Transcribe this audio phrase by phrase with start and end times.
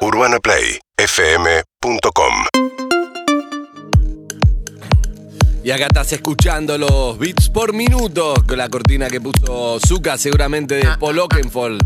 [0.00, 2.34] UrbanaPlayFM.com
[5.64, 10.74] Y acá estás escuchando los beats por minuto con la cortina que puso Zuka, seguramente
[10.76, 11.82] de Paul Oakenfold.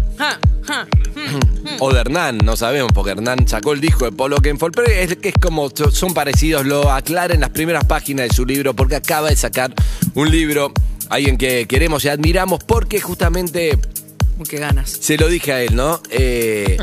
[1.79, 5.17] O de Hernán, no sabemos, porque Hernán sacó el disco de Paul Oakenfold, pero es
[5.17, 8.97] que es como son parecidos, lo aclara en las primeras páginas de su libro, porque
[8.97, 9.73] acaba de sacar
[10.15, 10.73] un libro,
[11.09, 13.79] alguien que queremos y admiramos, porque justamente
[14.45, 14.91] ganas.
[14.91, 16.01] se lo dije a él, ¿no?
[16.11, 16.77] Eh,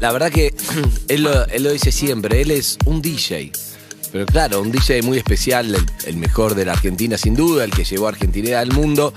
[0.00, 0.54] la verdad que
[1.08, 3.52] él lo, dice siempre, él es un DJ.
[4.12, 7.84] Pero claro, un DJ muy especial, el mejor de la Argentina sin duda, el que
[7.84, 9.14] llevó a Argentina al mundo.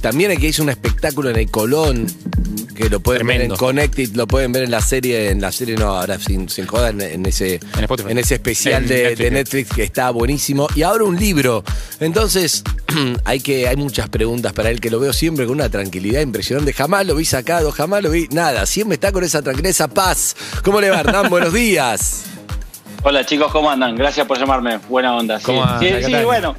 [0.00, 2.06] También que hizo un espectáculo en el Colón,
[2.76, 5.74] que lo pueden ver en Connected, lo pueden ver en la serie, en la serie
[5.76, 7.58] no, ahora sin, sin joder, en, en ese,
[8.08, 9.18] En ese especial En de, Netflix.
[9.18, 10.68] de Netflix que está buenísimo.
[10.76, 11.64] Y ahora un libro.
[11.98, 12.62] Entonces,
[13.24, 16.72] hay que hay muchas preguntas para él que lo veo siempre con una tranquilidad impresionante.
[16.72, 18.64] Jamás lo vi sacado, jamás lo vi nada.
[18.66, 20.36] Siempre está con esa tranquilidad, esa paz.
[20.62, 21.28] ¿Cómo le va, Hernán?
[21.30, 22.24] Buenos días.
[23.02, 23.96] Hola chicos, ¿cómo andan?
[23.96, 24.78] Gracias por llamarme.
[24.88, 25.38] Buena onda.
[25.38, 25.80] Sí, ¿Cómo anda?
[25.80, 26.24] sí, ¿Qué sí, tal?
[26.24, 26.56] bueno.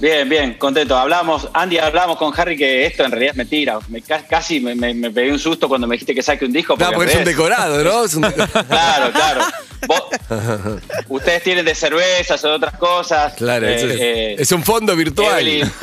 [0.00, 0.96] Bien, bien, contento.
[0.98, 3.78] Hablamos, Andy, hablamos con Harry que esto en realidad es mentira.
[3.88, 6.52] Me, ca- casi me, me- me pegué un susto cuando me dijiste que saque un
[6.52, 6.76] disco.
[6.78, 8.04] No, porque es un decorado, ¿no?
[8.04, 8.64] Es un decorado.
[8.66, 9.44] Claro, claro.
[9.86, 10.02] Vos-
[11.08, 13.34] ustedes tienen de cervezas o de otras cosas.
[13.34, 15.40] Claro, Eh, es, eh, es un fondo virtual.
[15.40, 15.70] Evelyn.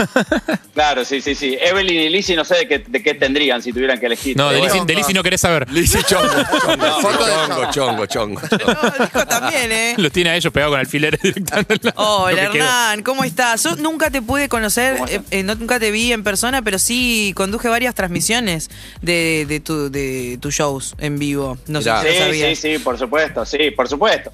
[0.74, 1.58] Claro, sí, sí, sí.
[1.60, 4.38] Evelyn y Lizzie no sé de qué, de qué tendrían si tuvieran que elegir.
[4.38, 4.74] No, de bueno.
[4.74, 5.70] Lizzy- de Lizzy no querés saber.
[5.70, 8.74] Lizzy Chongo, chongo, No, chongo, chongo, chongo, chongo.
[8.74, 9.94] No, el disco también, ¿eh?
[9.98, 11.92] Los tiene a ellos pegados con alfileres directamente.
[11.96, 12.64] Hola que quedó.
[12.64, 13.64] Hernán, ¿cómo estás?
[13.64, 16.78] Yo nunca te pude conocer, ¿Cómo eh, eh, no- nunca te vi en persona, pero
[16.80, 18.70] sí conduje varias transmisiones
[19.02, 21.58] de, de tu, de tus shows en vivo.
[21.68, 22.60] No sé si Sí, sí, sabías.
[22.60, 24.32] sí, por supuesto, sí, por supuesto.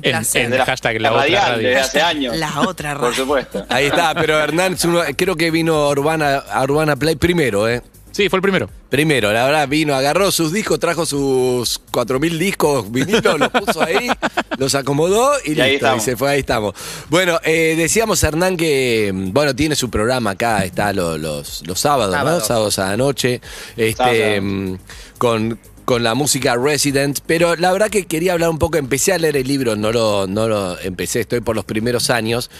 [0.00, 1.68] En, en De la- hashtag la, la otra radial, radio.
[1.68, 2.36] desde hace años.
[2.36, 3.16] La otra Por radio.
[3.16, 3.66] supuesto.
[3.68, 4.76] Ahí está, pero Hernán,
[5.16, 7.82] creo que vino a Urbana, a Urbana Play primero, ¿eh?
[8.18, 8.68] Sí, fue el primero.
[8.90, 14.08] Primero, la verdad, vino, agarró sus discos, trajo sus 4.000 discos vinilos, los puso ahí,
[14.58, 16.74] los acomodó y, Y ahí listo, y se fue, ahí estamos.
[17.10, 22.10] Bueno, eh, decíamos Hernán que, bueno, tiene su programa acá, está lo- los, los sábados,
[22.12, 22.18] ¿no?
[22.18, 22.46] Sábados.
[22.48, 23.40] Sábados a la noche,
[23.76, 24.42] este, Sábados.
[24.42, 24.74] mm,
[25.18, 29.18] con, con la música Resident, pero la verdad que quería hablar un poco, empecé a
[29.18, 32.50] leer el libro, no lo, no lo empecé, estoy por los primeros años,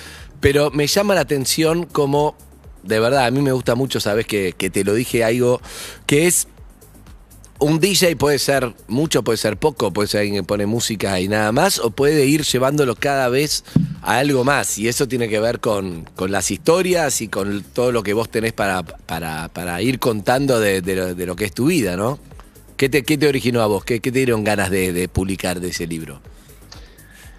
[0.41, 2.37] pero me llama la atención como,
[2.89, 5.61] de verdad, a mí me gusta mucho, sabes que, que te lo dije algo,
[6.07, 6.49] que es
[7.61, 11.29] un DJ puede ser mucho, puede ser poco, puede ser alguien que pone música y
[11.29, 13.65] nada más, o puede ir llevándolo cada vez
[14.03, 14.79] a algo más.
[14.79, 18.29] Y eso tiene que ver con, con las historias y con todo lo que vos
[18.29, 22.19] tenés para, para, para ir contando de, de lo, que es tu vida, ¿no?
[22.77, 23.85] ¿Qué te, qué te originó a vos?
[23.85, 26.21] ¿Qué, qué te dieron ganas de, publicar de ese libro?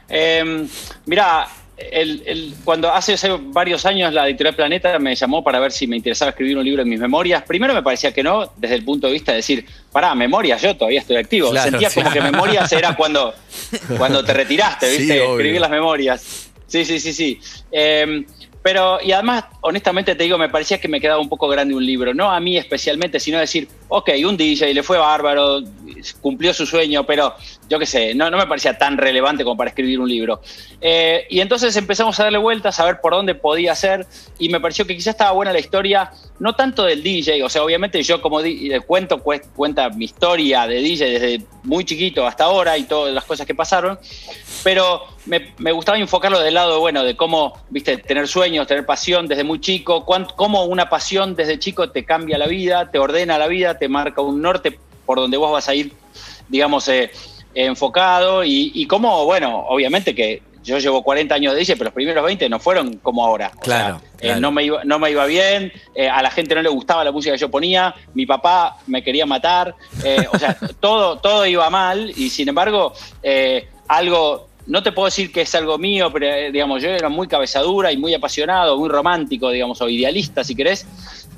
[0.10, 0.68] Eh,
[1.06, 1.48] mira,
[1.92, 5.88] el- el- cuando hace, hace varios años la editorial Planeta me llamó para ver si
[5.88, 8.84] me interesaba escribir un libro en mis memorias, primero me parecía que no, desde el
[8.84, 11.52] punto de vista de decir, pará, memorias, yo todavía estoy activo.
[11.52, 12.00] Claro, Sentía sí.
[12.02, 13.34] como que memorias era cuando,
[13.98, 15.24] cuando te retiraste, ¿viste?
[15.24, 16.50] Escribir las memorias.
[16.68, 17.40] Sí, sí, sí, sí.
[17.72, 18.24] Eh,
[18.62, 21.86] pero, y además, honestamente te digo, me parecía que me quedaba un poco grande un
[21.86, 22.14] libro.
[22.14, 25.62] No a mí especialmente, sino decir, ok, un DJ le fue bárbaro,
[26.22, 27.36] cumplió su sueño, pero
[27.70, 30.42] yo qué sé, no, no me parecía tan relevante como para escribir un libro.
[30.82, 34.06] Eh, y entonces empezamos a darle vueltas, a ver por dónde podía ser,
[34.38, 37.64] y me pareció que quizás estaba buena la historia, no tanto del DJ, o sea,
[37.64, 42.78] obviamente yo como eh, cuento, cuenta mi historia de DJ desde muy chiquito hasta ahora
[42.78, 44.00] y todas las cosas que pasaron,
[44.64, 49.28] pero me, me gustaba enfocarlo del lado, bueno, de cómo, viste, tener sueños, tener pasión
[49.28, 53.48] desde muy chico, cómo una pasión desde chico te cambia la vida, te ordena la
[53.48, 54.80] vida, te marca un norte
[55.10, 55.92] por donde vos vas a ir,
[56.50, 57.10] digamos, eh,
[57.56, 61.96] enfocado y, y cómo, bueno, obviamente que yo llevo 40 años de DJ, pero los
[61.96, 63.52] primeros 20 no fueron como ahora.
[63.58, 66.54] O Claro, sea, eh, no, me iba, no me iba bien, eh, a la gente
[66.54, 70.38] no le gustaba la música que yo ponía, mi papá me quería matar, eh, o
[70.38, 72.94] sea, todo, todo iba mal y sin embargo,
[73.88, 77.92] algo, no te puedo decir que es algo mío, pero digamos, yo era muy cabezadura
[77.92, 80.86] y muy apasionado, muy romántico, digamos, o idealista si querés,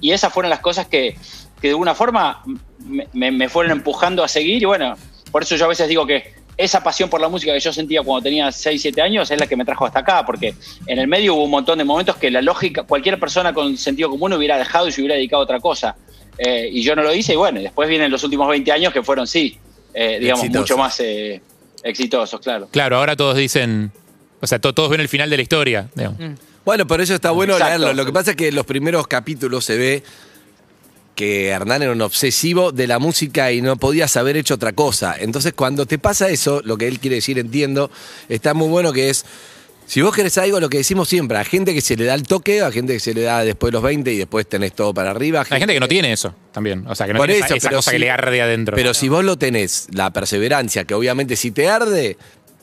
[0.01, 1.15] y esas fueron las cosas que,
[1.61, 2.43] que de alguna forma
[2.85, 4.95] me, me- me fueron empujando a seguir y bueno,
[5.31, 8.01] por eso yo a veces digo que esa pasión por la música que yo sentía
[8.03, 10.53] cuando tenía 6, 7 años es la que me trajo hasta acá, porque
[10.85, 14.09] en el medio hubo un montón de momentos que la lógica, cualquier persona con sentido
[14.09, 15.95] común hubiera dejado y se hubiera dedicado a otra cosa.
[16.37, 19.01] Eh, y yo no lo hice y bueno, después vienen los últimos 20 años que
[19.01, 19.57] fueron, sí,
[19.93, 20.69] eh, digamos, Exitosos.
[20.69, 21.41] mucho más eh,
[21.83, 22.67] exitosos, claro.
[22.71, 23.91] Claro, ahora todos dicen.
[24.41, 25.87] O sea, to- todos ven el final de la historia.
[25.95, 26.19] digamos.
[26.65, 27.77] Bueno, por eso está bueno Exacto.
[27.79, 27.93] leerlo.
[27.93, 30.03] Lo que pasa es que en los primeros capítulos se ve
[31.21, 35.15] que Hernán era un obsesivo de la música y no podías haber hecho otra cosa.
[35.19, 37.91] Entonces, cuando te pasa eso, lo que él quiere decir, entiendo,
[38.27, 39.23] está muy bueno que es.
[39.85, 42.23] Si vos querés algo, lo que decimos siempre, a gente que se le da el
[42.23, 44.93] toque, a gente que se le da después de los 20 y después tenés todo
[44.95, 45.45] para arriba.
[45.49, 46.85] Hay gente que no tiene eso también.
[46.87, 48.41] O sea, que no Por tiene eso, esa, esa pero cosa si- que le arde
[48.41, 48.75] adentro.
[48.75, 52.17] Pero si vos lo tenés, la perseverancia, que obviamente si te arde,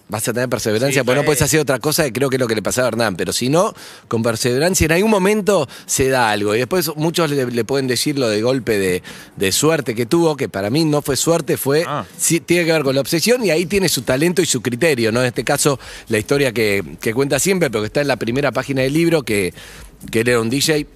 [0.09, 2.41] vas a tener perseverancia, Sí, porque no puedes hacer otra cosa que creo que es
[2.41, 3.17] lo que le pasaba a Hernán.
[3.17, 3.75] Pero si no,
[4.09, 6.55] con perseverancia en algún momento se da algo.
[6.55, 9.03] Y después muchos le, le pueden decir lo de golpe de,
[9.37, 12.05] de suerte que tuvo, que para mí no fue suerte, fue Ah.
[12.17, 15.13] sí, tiene que ver con la obsesión y ahí tiene su talento y su criterio.
[15.13, 15.21] ¿no?
[15.21, 15.79] En este caso,
[16.09, 19.23] la historia que, que cuenta siempre, pero que está en la primera página del libro,
[19.23, 19.53] que,
[20.11, 20.87] que él era un DJ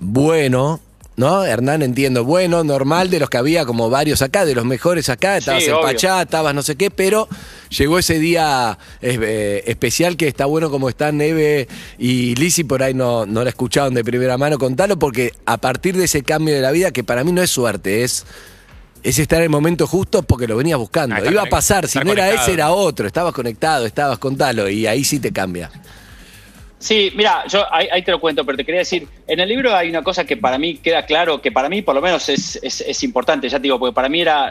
[0.00, 0.80] bueno,
[1.16, 1.44] ¿no?
[1.44, 5.36] Hernán entiendo, bueno, normal, de los que había como varios acá, de los mejores acá,
[5.36, 5.80] estabas Sí, en.
[5.80, 7.28] Pachá, estabas no sé qué, pero
[7.70, 11.68] llegó ese día eh, eh, especial que está bueno como están Neve
[11.98, 15.96] y Lizzy, por ahí no, no la escucharon de primera mano, contalo, porque a partir
[15.96, 18.26] de ese cambio de la vida, que para mí no es suerte, es...
[19.04, 21.14] Es estar en el momento justo porque lo venías buscando.
[21.14, 23.06] Ah, Iba a pasar, si no era ese, era otro.
[23.06, 25.70] Estabas conectado, estabas contalo y ahí sí te cambia.
[26.78, 29.74] Sí, mira, yo ahí, ahí te lo cuento, pero te quería decir, en el libro
[29.74, 32.58] hay una cosa que para mí queda claro, que para mí por lo menos es,
[32.62, 34.48] es- es importante, ya te digo, porque para mí era,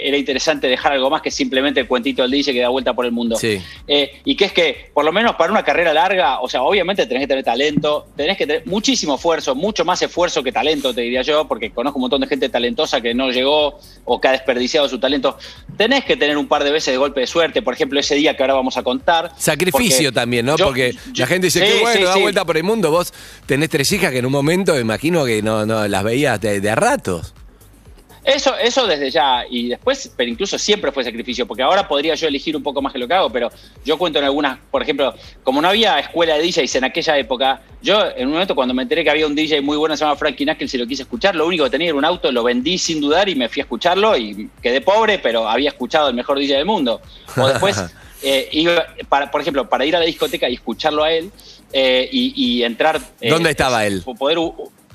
[0.00, 3.04] era interesante dejar algo más que simplemente el cuentito del DJ que da vuelta por
[3.04, 3.34] el mundo.
[3.36, 3.60] Sí.
[3.88, 7.04] Eh, y que es que, por lo menos para una carrera larga, o sea, obviamente
[7.06, 11.00] tenés que tener talento, tenés que tener muchísimo esfuerzo, mucho más esfuerzo que talento, te
[11.00, 14.32] diría yo, porque conozco un montón de gente talentosa que no llegó o que ha
[14.32, 15.36] desperdiciado su talento.
[15.76, 18.36] Tenés que tener un par de veces de golpe de suerte, por ejemplo, ese día
[18.36, 19.32] que ahora vamos a contar.
[19.36, 20.56] Sacrificio también, ¿no?
[20.56, 22.20] yo- Porque yo- la gente dice, sí, qué bueno, sí, da sí.
[22.20, 22.90] vuelta por el mundo.
[22.90, 23.12] Vos
[23.46, 26.60] tenés tres hijas que en un momento, me imagino que no, no las veías de,
[26.60, 27.34] de a ratos.
[28.26, 32.26] Eso, eso desde ya, y después, pero incluso siempre fue sacrificio, porque ahora podría yo
[32.26, 33.52] elegir un poco más que lo que hago, pero
[33.84, 35.14] yo cuento en algunas, por ejemplo,
[35.44, 38.82] como no había escuela de DJs en aquella época, yo en un momento cuando me
[38.82, 41.36] enteré que había un DJ muy bueno, se llama Frankie Knuckles, y lo quise escuchar,
[41.36, 43.62] lo único que tenía era un auto, lo vendí sin dudar y me fui a
[43.62, 47.00] escucharlo y quedé pobre, pero había escuchado el mejor DJ del mundo.
[47.36, 47.80] O después,
[48.22, 51.30] eh, iba, para, por ejemplo, para ir a la discoteca y escucharlo a él
[51.72, 53.00] eh, y, y entrar...
[53.20, 54.02] eh, ¿Dónde estaba él?
[54.18, 54.38] Poder,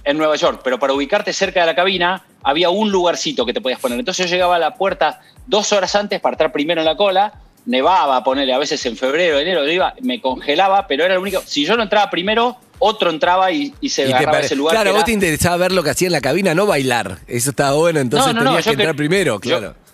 [0.03, 3.61] en Nueva York, pero para ubicarte cerca de la cabina había un lugarcito que te
[3.61, 3.99] podías poner.
[3.99, 7.33] Entonces yo llegaba a la puerta dos horas antes para estar primero en la cola,
[7.65, 11.43] nevaba, ponerle a veces en febrero, enero, yo iba, me congelaba, pero era el único.
[11.45, 14.73] Si yo no entraba primero, otro entraba y, y se Y agarraba ese lugar.
[14.73, 17.19] claro, vos era- te interesaba ver lo que hacía en la cabina, no bailar.
[17.27, 19.75] Eso estaba bueno, entonces No, tenías que entrar primero, claro.
[19.75, 19.90] Yo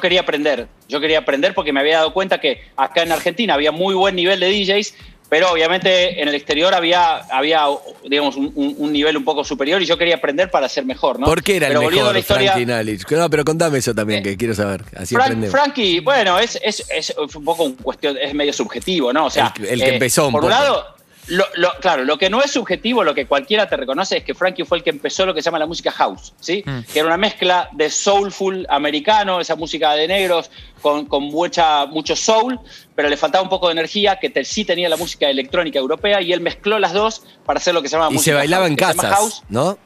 [0.00, 3.72] quería aprender, yo quería aprender porque me había dado cuenta que acá en Argentina había
[3.72, 4.94] muy buen nivel de DJs,
[5.30, 7.64] pero obviamente en el exterior había, había
[8.08, 11.26] digamos, un, nivel un poco superior y yo quería aprender para ser mejor, ¿no?
[11.26, 13.10] ¿Por qué era pero el mejor, la historia, Frankie Nalich?
[13.10, 14.84] No, pero contame eso también, Eh, que quiero saber.
[14.96, 15.52] Así Frank- aprendemos.
[15.60, 19.26] Frankie, bueno, es, es, es un poco un cuestión, es medio subjetivo, ¿no?
[19.26, 20.86] O sea, El- el que empezó un por un lado,
[21.28, 24.34] lo, lo- claro, lo que no es subjetivo, lo que cualquiera te reconoce es que
[24.34, 26.62] Frankie fue el que empezó lo que se llama la música house, ¿sí?
[26.66, 26.80] Mm.
[26.92, 30.50] Que era una mezcla de soulful americano, esa música de negros
[30.82, 32.58] con, con mucha, mucho soul,
[32.94, 36.20] pero le faltaba un poco de energía que te- sí tenía la música electrónica europea
[36.22, 38.62] y él mezcló las dos para hacer lo que se llama y música se bailaba
[38.64, 39.42] house, en casas, house.
[39.48, 39.78] ¿no?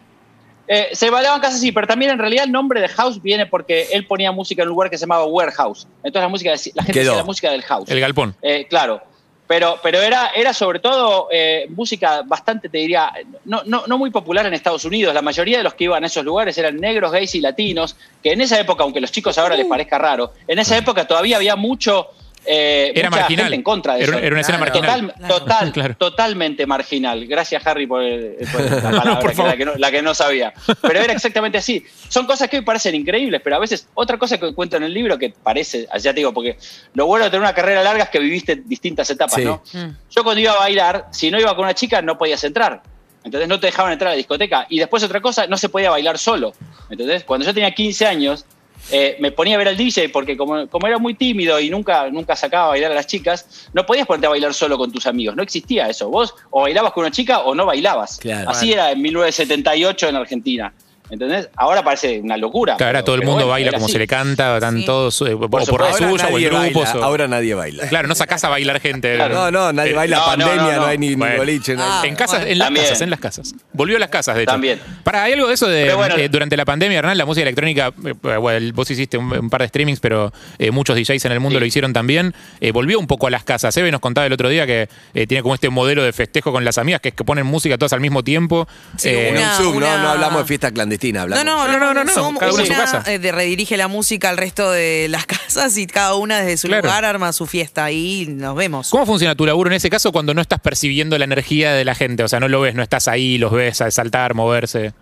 [0.68, 3.46] Eh, se bailaba en casa, sí, pero también en realidad el nombre de house viene
[3.46, 5.86] porque él ponía música en un lugar que se llamaba warehouse.
[6.04, 7.10] Entonces la música, de- la gente Quedó.
[7.10, 7.90] decía la música del house.
[7.90, 8.36] El galpón.
[8.42, 9.02] Eh, claro.
[9.52, 13.12] Pero, pero era, era sobre todo eh, música bastante, te diría,
[13.44, 15.12] no, no, no muy popular en Estados Unidos.
[15.12, 18.32] La mayoría de los que iban a esos lugares eran negros, gays y latinos, que
[18.32, 21.36] en esa época, aunque a los chicos ahora les parezca raro, en esa época todavía
[21.36, 22.06] había mucho...
[22.44, 23.44] eh, Era mucha marginal.
[23.46, 24.24] gente en contra de Era- eso.
[24.26, 24.72] era una escena Claro.
[24.82, 25.14] marginal.
[25.28, 25.94] Total, total, Claro.
[25.96, 27.26] totalmente marginal.
[27.26, 30.14] Gracias, Harry, por, el- por la palabra, por que- la, que no, la que no
[30.14, 30.52] sabía.
[30.82, 31.84] Pero era exactamente así.
[32.08, 34.92] Son cosas que hoy parecen increíbles, pero a veces otra cosa que cuento en el
[34.94, 36.56] libro que parece, ya te digo, porque
[36.94, 39.44] lo bueno de tener una carrera larga es que viviste distintas etapas, Sí.
[39.44, 39.62] ¿no?
[39.72, 39.96] Mm.
[40.10, 42.82] Yo cuando iba a bailar, si no iba con una chica, no podías entrar.
[43.24, 44.66] Entonces no te dejaban entrar a la discoteca.
[44.68, 46.52] Y después otra cosa, no se podía bailar solo.
[46.90, 48.44] Entonces, cuando yo tenía 15 años,
[48.90, 52.08] eh, me ponía a ver al DJ porque como, como era muy tímido y nunca,
[52.10, 55.06] nunca sacaba a bailar a las chicas, no podías ponerte a bailar solo con tus
[55.06, 55.36] amigos.
[55.36, 56.08] No existía eso.
[56.08, 58.18] Vos o bailabas con una chica o no bailabas.
[58.18, 58.50] Claro.
[58.50, 60.72] Así era en 1978 en Argentina.
[61.12, 61.50] ¿Entendés?
[61.56, 62.76] Ahora parece una locura.
[62.78, 63.92] Claro, ahora todo el mundo bueno, baila como así.
[63.92, 64.86] se le canta, están Sí.
[64.86, 66.84] todos eh, o por, la Ahora suya o nadie en grupos.
[66.84, 67.86] baila, o- ahora nadie baila.
[67.88, 69.14] Claro, no sacás a bailar gente.
[69.16, 69.34] Claro.
[69.34, 70.86] No, no, nadie Eh, baila no, pandemia, no, no, no.
[70.86, 72.02] hay ni, boliche, no hay Ah.
[72.06, 72.50] En casas, bueno.
[72.52, 72.86] en las También.
[72.86, 73.54] casas, en las casas.
[73.74, 74.52] Volvió a las casas, de hecho.
[74.52, 74.80] También.
[75.04, 78.36] Para, hay algo de eso de eh, durante la pandemia, Hernán, la música electrónica, eh,
[78.38, 81.58] bueno, vos hiciste un, un par de streamings, pero eh, muchos DJs en el mundo
[81.58, 81.60] Sí.
[81.60, 82.34] lo hicieron también.
[82.62, 83.76] Eh, volvió un poco a las casas.
[83.76, 86.64] Eve nos contaba el otro día que eh, tiene como este modelo de festejo con
[86.64, 88.66] las amigas, que es que ponen música todas al mismo tiempo.
[88.96, 91.44] Sí, Eh, En un Zoom, una- no, no hablamos de fiesta clandestina, No, hablamos.
[91.44, 92.38] no, no, no, no, no.
[92.38, 93.02] cada uno en su Una, casa.
[93.10, 96.68] eh, de redirige la música al resto de las casas y cada una desde su
[96.68, 96.82] Claro.
[96.86, 98.90] lugar arma su fiesta y nos vemos.
[98.90, 101.94] ¿Cómo funciona tu laburo en ese caso cuando no estás percibiendo la energía de la
[101.94, 102.22] gente?
[102.22, 104.92] O sea, no lo ves, no estás ahí, los ves a saltar, moverse.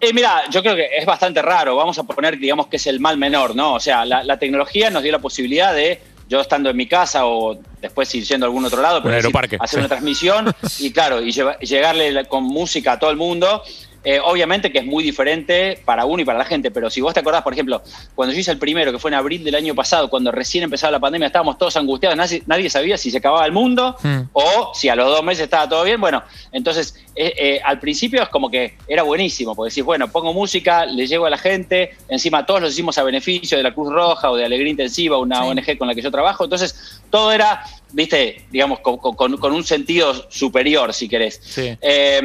[0.00, 1.76] Eh, mira, yo creo que es bastante raro.
[1.76, 3.74] Vamos a poner, digamos, que es el mal menor, ¿no?
[3.74, 7.26] O sea, la, la tecnología nos dio la posibilidad de yo estando en mi casa
[7.26, 9.56] o después ir yendo a algún otro lado, pero decir, aeroparque.
[9.60, 13.62] hacer una transmisión y claro, y lleva- llegarle con música a todo el mundo.
[14.02, 17.12] Eh, obviamente que es muy diferente para uno y para la gente, pero si vos
[17.12, 17.82] te acordás, por ejemplo,
[18.14, 20.92] cuando yo hice el primero, que fue en abril del año pasado, cuando recién empezaba
[20.92, 24.22] la pandemia, estábamos todos angustiados, nadie, nadie sabía si se acababa el mundo Hmm.
[24.32, 26.00] o si a los dos meses estaba todo bien.
[26.00, 30.32] Bueno, entonces eh, eh, al principio es como que era buenísimo, porque decís, bueno, pongo
[30.32, 33.92] música, le llego a la gente, encima todos lo hicimos a beneficio de la Cruz
[33.92, 35.48] Roja o de Alegría Intensiva, una Sí.
[35.48, 37.62] ONG con la que yo trabajo, entonces todo era,
[37.92, 41.40] viste, digamos, con, con- con un sentido superior, si querés.
[41.44, 41.76] Sí.
[41.80, 42.22] Eh,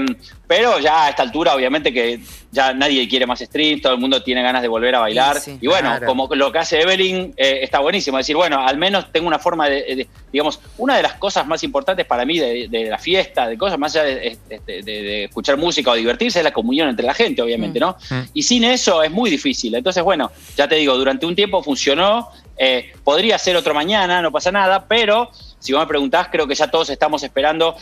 [0.48, 2.20] pero ya a esta altura, obviamente que
[2.52, 5.40] ya nadie quiere más stream, todo el mundo tiene ganas de volver a bailar.
[5.40, 5.58] Sí, sí.
[5.62, 6.06] y bueno, Claro.
[6.06, 8.18] como lo que hace Evelyn eh, está buenísimo.
[8.18, 11.63] decir, bueno, al menos tengo una forma de, de- digamos, una de las cosas más
[11.63, 15.24] importantes para mí de, de la fiesta, de cosas más allá de, de- de- de
[15.25, 17.96] escuchar música o divertirse, es la comunión entre la gente, obviamente, ¿no?
[18.10, 18.20] Mm.
[18.34, 19.74] Y sin eso es muy difícil.
[19.75, 22.30] Entonces, bueno, ya te digo, durante un tiempo funcionó.
[22.58, 26.56] eh, podría ser otro mañana, no pasa nada, pero si vos me preguntás, creo que
[26.56, 27.75] ya todos estamos esperando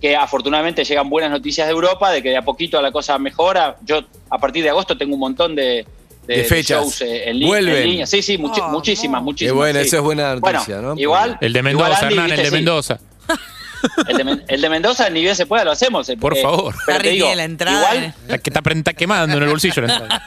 [0.00, 3.76] que afortunadamente llegan buenas noticias de Europa, de que de a poquito la cosa mejora.
[3.84, 4.00] Yo
[4.30, 5.84] a partir de agosto tengo un montón de,
[6.26, 6.80] De fechas.
[6.82, 7.76] shows eh, en, li- Vuelven.
[7.76, 8.06] en línea.
[8.06, 9.52] Sí, sí, muchi- Oh, muchísimas, muchísimas.
[9.52, 9.86] Qué bueno, sí.
[9.86, 10.94] eso es buena Bueno, noticia, ¿no?
[10.96, 11.38] Igual.
[11.40, 12.50] El de igual, Mendoza, Andy, Hernán, el de sí.
[12.52, 12.98] Mendoza.
[14.08, 16.08] El de, el de Mendoza, ni bien se pueda, lo hacemos.
[16.08, 16.74] eh, Por eh, favor.
[16.86, 17.94] Pero te digo, la entrada.
[17.94, 19.82] igual, La que está, está quemando en el bolsillo.
[19.82, 20.24] la entrada.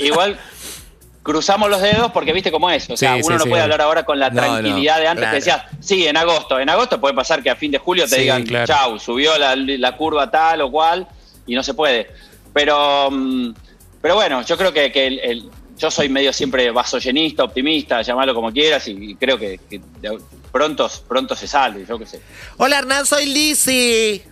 [0.00, 0.38] igual
[1.22, 2.88] cruzamos los dedos porque viste cómo es.
[2.90, 5.08] O sea, Sí, uno sí, no sí, puede hablar ahora con la No, tranquilidad de
[5.08, 5.30] antes claro.
[5.32, 6.60] que decías, sí, en agosto.
[6.60, 8.66] En agosto puede pasar que a fin de julio te Sí, digan, claro.
[8.66, 11.08] chau, subió la, la curva tal o cual
[11.46, 12.08] y no se puede.
[12.52, 13.54] Pero, mm,
[14.04, 18.34] pero bueno, yo creo que, que el- el- yo soy medio siempre vasollenista, optimista, llamarlo
[18.34, 20.18] como quieras y creo que, que de-
[20.52, 22.20] pronto, pronto se sale, yo qué sé.
[22.58, 24.22] Hola Hernán, soy Lizzy.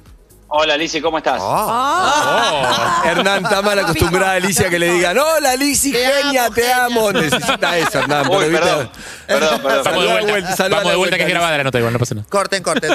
[0.55, 1.41] Hola, Lizzy, ¿cómo estás?
[1.43, 3.03] Oh.
[3.07, 6.85] Hernán está mal acostumbrada a Alicia que le digan, hola Lizzy, genia, amo, te genia".
[6.85, 7.13] amo.
[7.13, 8.29] Necesita eso, Hernán.
[8.29, 8.91] Uy, pero perdón,
[9.27, 9.85] perdón, perdón.
[9.85, 10.31] Vamos de vuelta.
[10.33, 12.27] vuelta, Vamos de de vuelta que es vuelta, grabada la nota igual, no pasa nada.
[12.29, 12.91] Corten, corten.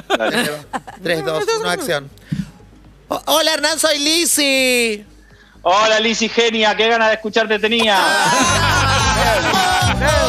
[1.01, 2.10] 3, 2, 1, acción.
[3.07, 5.03] Hola Hernán, soy Lizzy.
[5.69, 7.97] Hola, Lizzy, genia, qué ganas de escucharte tenía.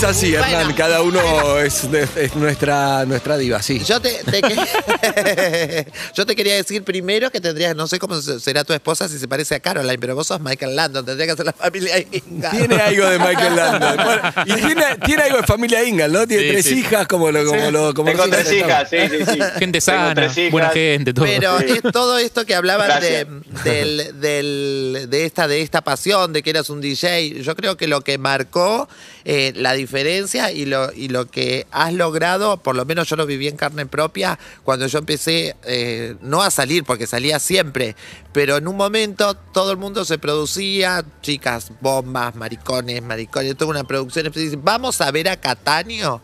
[0.00, 0.50] Es así, Hernán.
[0.64, 0.74] Bueno.
[0.76, 1.84] Cada uno es,
[2.16, 3.80] es nuestra, nuestra diva, sí.
[3.84, 8.40] Yo te, te que- yo te quería decir primero que tendrías, no sé cómo se-
[8.40, 11.36] será tu esposa si se parece a Caroline, pero vos sos Michael Landon, tendría que
[11.36, 12.56] ser la familia Ingalls.
[12.56, 13.96] Tiene algo de Michael Landon.
[14.06, 16.26] Bueno, y tiene, tiene algo de familia Ingalls, ¿no?
[16.26, 16.78] Tiene Sí, tres sí.
[16.80, 17.44] hijas como lo...
[17.44, 19.38] Como lo como Tengo nosotros tres hijas, sí, sí, sí.
[19.58, 20.50] Gente Tengo sana, tres hijas.
[20.52, 21.26] buena gente, todo.
[21.26, 21.66] Pero Sí.
[21.84, 23.26] es todo esto que hablaban de,
[23.64, 27.42] del- de, esta, de esta pasión, de que eras un DJ.
[27.42, 28.88] Yo creo que lo que marcó
[29.24, 33.26] eh, la diferencia y lo, y lo que has logrado, por lo menos yo lo
[33.26, 37.96] viví en carne propia, cuando yo empecé, eh, no a salir, porque salía siempre,
[38.32, 43.84] pero en un momento todo el mundo se producía, chicas, bombas, maricones, maricones, toda una
[43.84, 44.32] producción.
[44.62, 46.20] Vamos a ver a Cataño.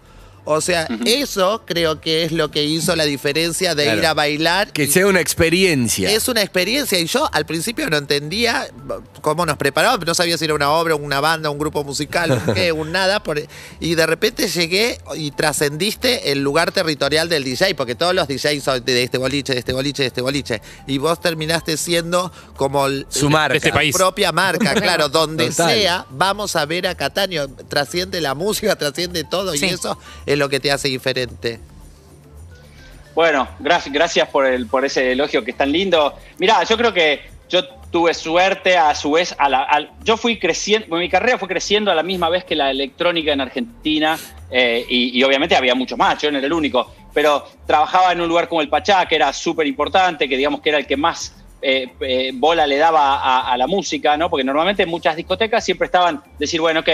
[0.49, 3.99] O sea, eso creo que es lo que hizo la diferencia de Claro.
[3.99, 4.73] ir a bailar.
[4.73, 6.11] Que y- sea una experiencia.
[6.11, 8.69] es una experiencia y yo al principio no entendía
[9.21, 12.55] cómo nos preparaban, no sabía si era una obra, una banda, un grupo musical, un
[12.55, 13.23] qué, un nada.
[13.23, 13.43] por-
[13.81, 18.63] y de repente llegué y trascendiste el lugar territorial del DJ, porque todos los DJs
[18.63, 20.63] son de este boliche, de este boliche, de este boliche.
[20.87, 23.57] Y vos terminaste siendo como el- Su marca.
[23.57, 23.97] Este país.
[23.97, 25.71] propia marca, claro, donde Total.
[25.75, 27.49] sea, vamos a ver a Cataño.
[27.69, 29.67] Trasciende la música, trasciende todo Sí.
[29.67, 29.99] y eso
[30.37, 31.59] es lo que te hace diferente.
[33.15, 36.15] Bueno, gracias, por, el, por ese elogio que es tan lindo.
[36.39, 39.35] Mirá, yo creo que yo tuve suerte a su vez.
[40.05, 43.41] Yo fui creciendo, mi carrera fue creciendo a la misma vez que la electrónica en
[43.41, 44.19] Argentina
[44.51, 48.21] eh, y, y obviamente había muchos más, yo no era el único, pero trabajaba en
[48.21, 50.97] un lugar como el Pachá, que era súper importante, que digamos que era el que
[50.97, 54.29] más eh, eh, bola le daba a, a la música, ¿no?
[54.31, 56.89] Porque normalmente en muchas discotecas siempre estaban decir, bueno, ok,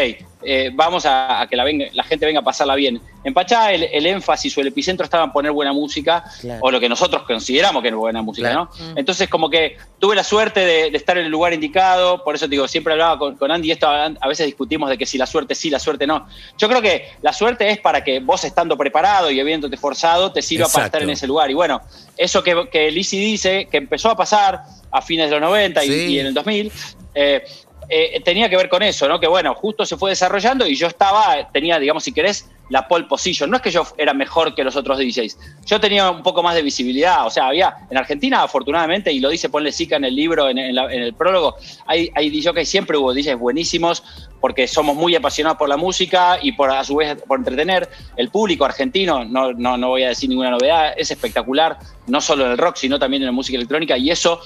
[0.44, 3.00] eh, vamos a, a que la, venga- la gente venga a pasarla bien.
[3.24, 6.60] En Pachá el, el énfasis o el epicentro estaba en poner buena música, Claro.
[6.62, 8.70] o lo que nosotros consideramos que es buena música, Claro.
[8.80, 8.94] ¿no?
[8.96, 12.46] Entonces como que tuve la suerte de, de estar en el lugar indicado, por eso
[12.46, 15.18] te digo, siempre hablaba con, con Andy, esto a, a veces discutimos de que si
[15.18, 16.26] la suerte sí, la suerte no.
[16.58, 20.42] Yo creo que la suerte es para que vos estando preparado y habiéndote forzado, te
[20.42, 21.50] sirva para estar en ese lugar.
[21.50, 21.80] Y bueno,
[22.16, 24.61] eso que, que Lizzy dice, que empezó a pasar
[24.92, 25.94] a fines de los 90 y, Sí.
[26.14, 26.70] y en el 2000,
[27.14, 27.42] eh,
[27.88, 29.18] eh, tenía que ver con eso, ¿no?
[29.20, 33.04] Que bueno, justo se fue desarrollando y yo estaba, tenía, digamos, si querés, la pole
[33.04, 33.50] position.
[33.50, 36.54] No es que yo era mejor que los otros DJs, yo tenía un poco más
[36.54, 37.26] de visibilidad.
[37.26, 40.56] O sea, había en Argentina, afortunadamente, y lo dice Ponle Sica en el libro, en,
[40.58, 41.56] en la- en el prólogo,
[41.86, 44.02] hay, hay DJs, siempre hubo DJs buenísimos
[44.40, 47.90] porque somos muy apasionados por la música y por a su vez por entretener.
[48.16, 52.46] El público argentino, no, no, no voy a decir ninguna novedad, es espectacular, no solo
[52.46, 54.40] en el rock, sino también en la música electrónica y eso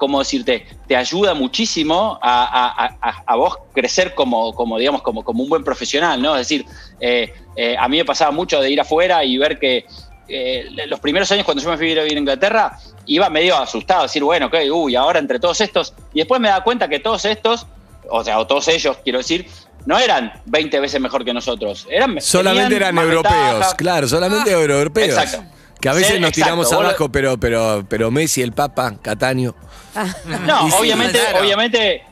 [0.00, 5.22] como decirte, te ayuda muchísimo a, a- a- a vos crecer como, como digamos, como,
[5.22, 6.34] como un buen profesional, ¿no?
[6.36, 6.64] Es decir,
[6.98, 9.84] eh, eh, a mí me pasaba mucho de ir afuera y ver que
[10.26, 14.04] eh, los primeros años cuando yo me fui a vivir a Inglaterra, iba medio asustado,
[14.04, 17.24] decir, bueno, ok, uy, ahora entre todos estos, y después me da cuenta que todos
[17.26, 17.66] estos,
[18.08, 19.46] o sea, o todos ellos, quiero decir,
[19.84, 25.10] no eran 20 veces mejor que nosotros, eran Solamente eran europeos, claro, solamente europeos.
[25.18, 25.44] Exacto.
[25.80, 26.44] Que a veces Sí, nos exacto.
[26.44, 29.54] tiramos lo- abajo, pero, pero, pero Messi, el Papa, Cataño.
[30.46, 31.40] No, sí, obviamente, claro.
[31.40, 32.02] obviamente,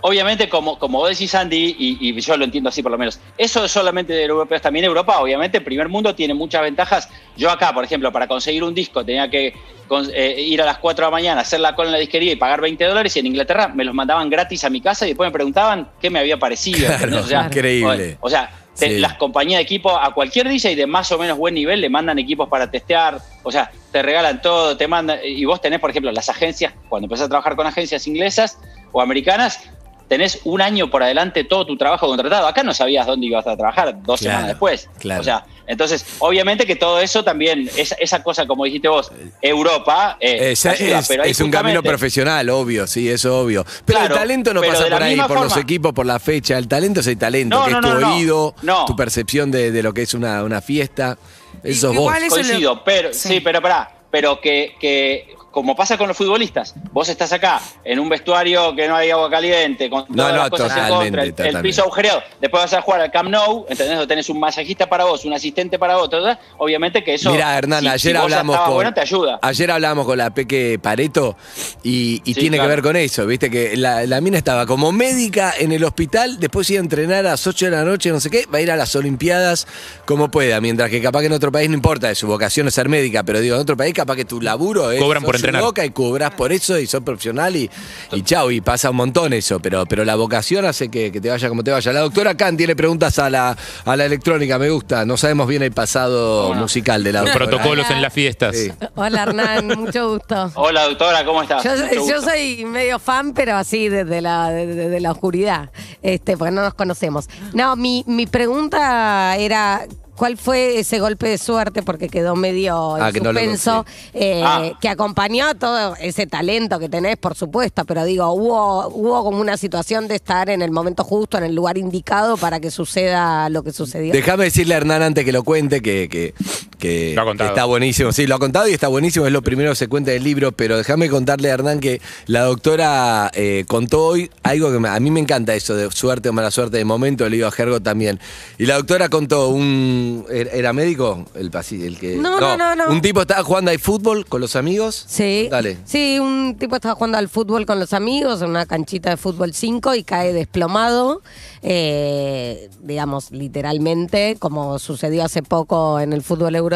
[0.00, 3.20] obviamente, como, como vos decís, Andy, y, y yo lo entiendo así por lo menos,
[3.36, 4.62] eso es solamente de europeos.
[4.62, 7.08] También Europa, obviamente, el primer mundo tiene muchas ventajas.
[7.36, 9.52] Yo acá, por ejemplo, para conseguir un disco tenía que
[9.88, 12.32] con- eh, ir a las 4 de la mañana, hacer la cola en la disquería
[12.32, 15.10] y pagar 20 dólares, y en Inglaterra me los mandaban gratis a mi casa y
[15.10, 16.78] después me preguntaban qué me había parecido.
[16.86, 17.24] Claro, ¿entendés?
[17.24, 18.18] O sea, increíble.
[18.20, 18.98] O, o sea, te- Sí.
[19.00, 22.18] las compañías de equipo, a cualquier DJ de más o menos buen nivel le mandan
[22.18, 26.12] equipos para testear, o sea, te regalan todo, te mandan, y vos tenés, por ejemplo,
[26.12, 28.58] las agencias, cuando empezás a trabajar con agencias inglesas
[28.92, 29.60] o americanas,
[30.08, 32.46] tenés un año por adelante todo tu trabajo contratado.
[32.46, 34.88] Acá no sabías dónde ibas a trabajar dos Claro, semanas después.
[34.98, 35.20] claro.
[35.20, 40.16] O sea, entonces, obviamente que todo eso también, esa, esa cosa, como dijiste vos, Europa,
[40.18, 43.64] eh, Es, ayuda, es- pero es un camino profesional, obvio, sí, eso obvio.
[43.84, 46.56] Pero Claro, el talento no pasa por ahí, por los equipos, por la fecha.
[46.56, 48.54] El talento es el talento, No, que no, es tu no, oído,
[48.86, 51.18] tu percepción de, de lo que es una, una fiesta.
[51.64, 52.12] Eso vos.
[52.28, 53.28] Coincido, pero Sí.
[53.28, 57.98] sí, pero pará, pero que, que como pasa con los futbolistas, vos estás acá en
[57.98, 61.26] un vestuario que no hay agua caliente, con No, todas no, las cosas en totalmente,
[61.26, 63.98] contra, el, piso agujereado, después vas a jugar al Camp Nou, ¿entendés?
[63.98, 67.58] O tenés un masajista para vos, un asistente para vos, eso, obviamente que eso, Mira,
[67.58, 68.74] Hernán, si- ayer si hablamos con.
[68.74, 69.38] bueno, te ayuda.
[69.42, 71.36] Ayer hablamos con la Peque Pareto
[71.82, 72.68] y, y Sí, tiene claro.
[72.70, 76.38] que ver con eso, viste que la, la mina estaba como médica en el hospital,
[76.38, 78.60] después iba a entrenar a las 8 de la noche, no sé qué, va a
[78.60, 79.66] ir a las Olimpiadas
[80.04, 82.88] como pueda, mientras que capaz que en otro país no importa, su vocación es ser
[82.88, 85.86] médica, pero digo, en otro país capaz que tu laburo es Cobran por entrenar.
[85.86, 87.70] y cobras por eso y sos profesional y,
[88.12, 91.28] y chau, y pasa un montón eso, pero, pero la vocación hace que, que te
[91.30, 91.92] vaya como te vaya.
[91.92, 95.62] La doctora Khan tiene preguntas a la, a la electrónica, me gusta, no sabemos bien
[95.62, 97.50] el pasado musical de la Los doctora.
[97.50, 98.56] protocolos en las fiestas.
[98.56, 98.70] Sí.
[98.94, 100.50] Hola Hernán, mucho gusto.
[100.54, 101.62] Hola, doctora, ¿cómo estás?
[101.64, 105.70] Yo, soy medio fan, pero así desde la, desde la oscuridad,
[106.02, 107.26] este, porque no nos conocemos.
[107.52, 109.86] No, mi, mi pregunta era,
[110.18, 111.82] ¿cuál fue ese golpe de suerte?
[111.82, 114.72] Porque quedó medio en Ah, que no suspenso, eh, Ah.
[114.80, 119.56] que acompañó todo ese talento que tenés, por supuesto, pero digo, hubo, hubo como una
[119.56, 123.62] situación de estar en el momento justo, en el lugar indicado para que suceda lo
[123.62, 124.12] que sucedió.
[124.12, 126.34] Déjame decirle a Hernán antes que lo cuente que, que,
[126.78, 127.50] que Lo ha contado.
[127.50, 128.12] está buenísimo.
[128.12, 130.52] Sí, lo ha contado y está buenísimo, es lo primero que se cuenta del libro,
[130.52, 134.98] pero déjame contarle a Hernán que la doctora eh, contó hoy algo que me- a
[135.00, 137.80] mí me encanta eso de suerte o mala suerte de momento, le digo a Gergo
[137.80, 138.20] también.
[138.58, 140.24] Y la doctora contó un...
[140.30, 141.26] ¿Era médico?
[141.34, 141.50] El
[141.98, 142.16] que...
[142.16, 142.88] No, no, no, no.
[142.90, 145.04] Un tipo estaba jugando al fútbol con los amigos.
[145.08, 145.48] Sí.
[145.50, 145.78] Dale.
[145.84, 149.52] Sí, un tipo estaba jugando al fútbol con los amigos en una canchita de fútbol
[149.54, 151.22] 5 y cae desplomado,
[151.62, 156.67] eh, digamos, literalmente, como sucedió hace poco en el fútbol europeo.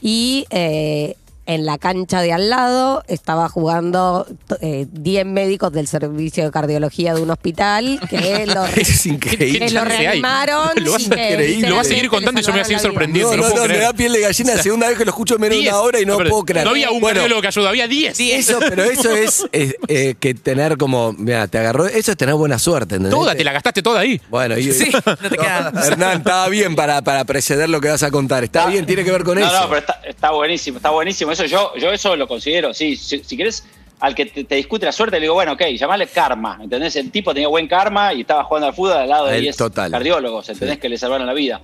[0.00, 4.26] Y eh, en la cancha de al lado estaba jugando
[4.60, 9.66] eh, 10 médicos del servicio de cardiología de un hospital que lo, es increíble.
[9.66, 10.70] que lo reanimaron.
[10.76, 11.68] Lo vas a- que increíble.
[11.68, 13.36] Lo vas a seguir contando y yo me voy a seguir sorprendiendo.
[13.36, 14.54] No, no no, no, me da piel de gallina.
[14.56, 16.44] La segunda vez que lo escucho en menos de una hora y no pero puedo
[16.44, 16.64] creer.
[16.64, 18.18] No había un Bueno, cardiólogo que ayudó, había 10.
[18.20, 22.34] Eso, pero eso es, es, eh, que tener como, mira, te agarró, eso es tener
[22.34, 23.18] buena suerte, ¿entendés?
[23.18, 24.20] Toda, te la gastaste toda ahí.
[24.28, 25.72] Bueno, y, Sí, no te queda.
[25.86, 28.44] Hernán, estaba bien para, para preceder lo que vas a contar.
[28.44, 29.60] Está bien, tiene que ver con no, eso.
[29.60, 31.32] No, pero está, está buenísimo, está buenísimo.
[31.44, 32.96] Eso yo, yo eso lo considero, sí.
[32.96, 33.66] Si, si querés,
[34.00, 36.96] al que te, te discute la suerte, le digo, bueno, ok, llamale karma, ¿entendés?
[36.96, 39.56] El tipo tenía buen karma y estaba jugando al fútbol al lado de El 10
[39.56, 39.90] total.
[39.90, 40.76] cardiólogos, ¿entendés?
[40.76, 40.80] Sí.
[40.80, 41.60] Que le salvaron la vida.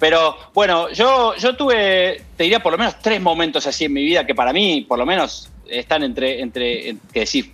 [0.00, 4.02] Pero bueno, yo, yo tuve, te diría por lo menos tres momentos así en mi
[4.04, 7.52] vida que para mí, por lo menos, están entre, entre, en- que decir.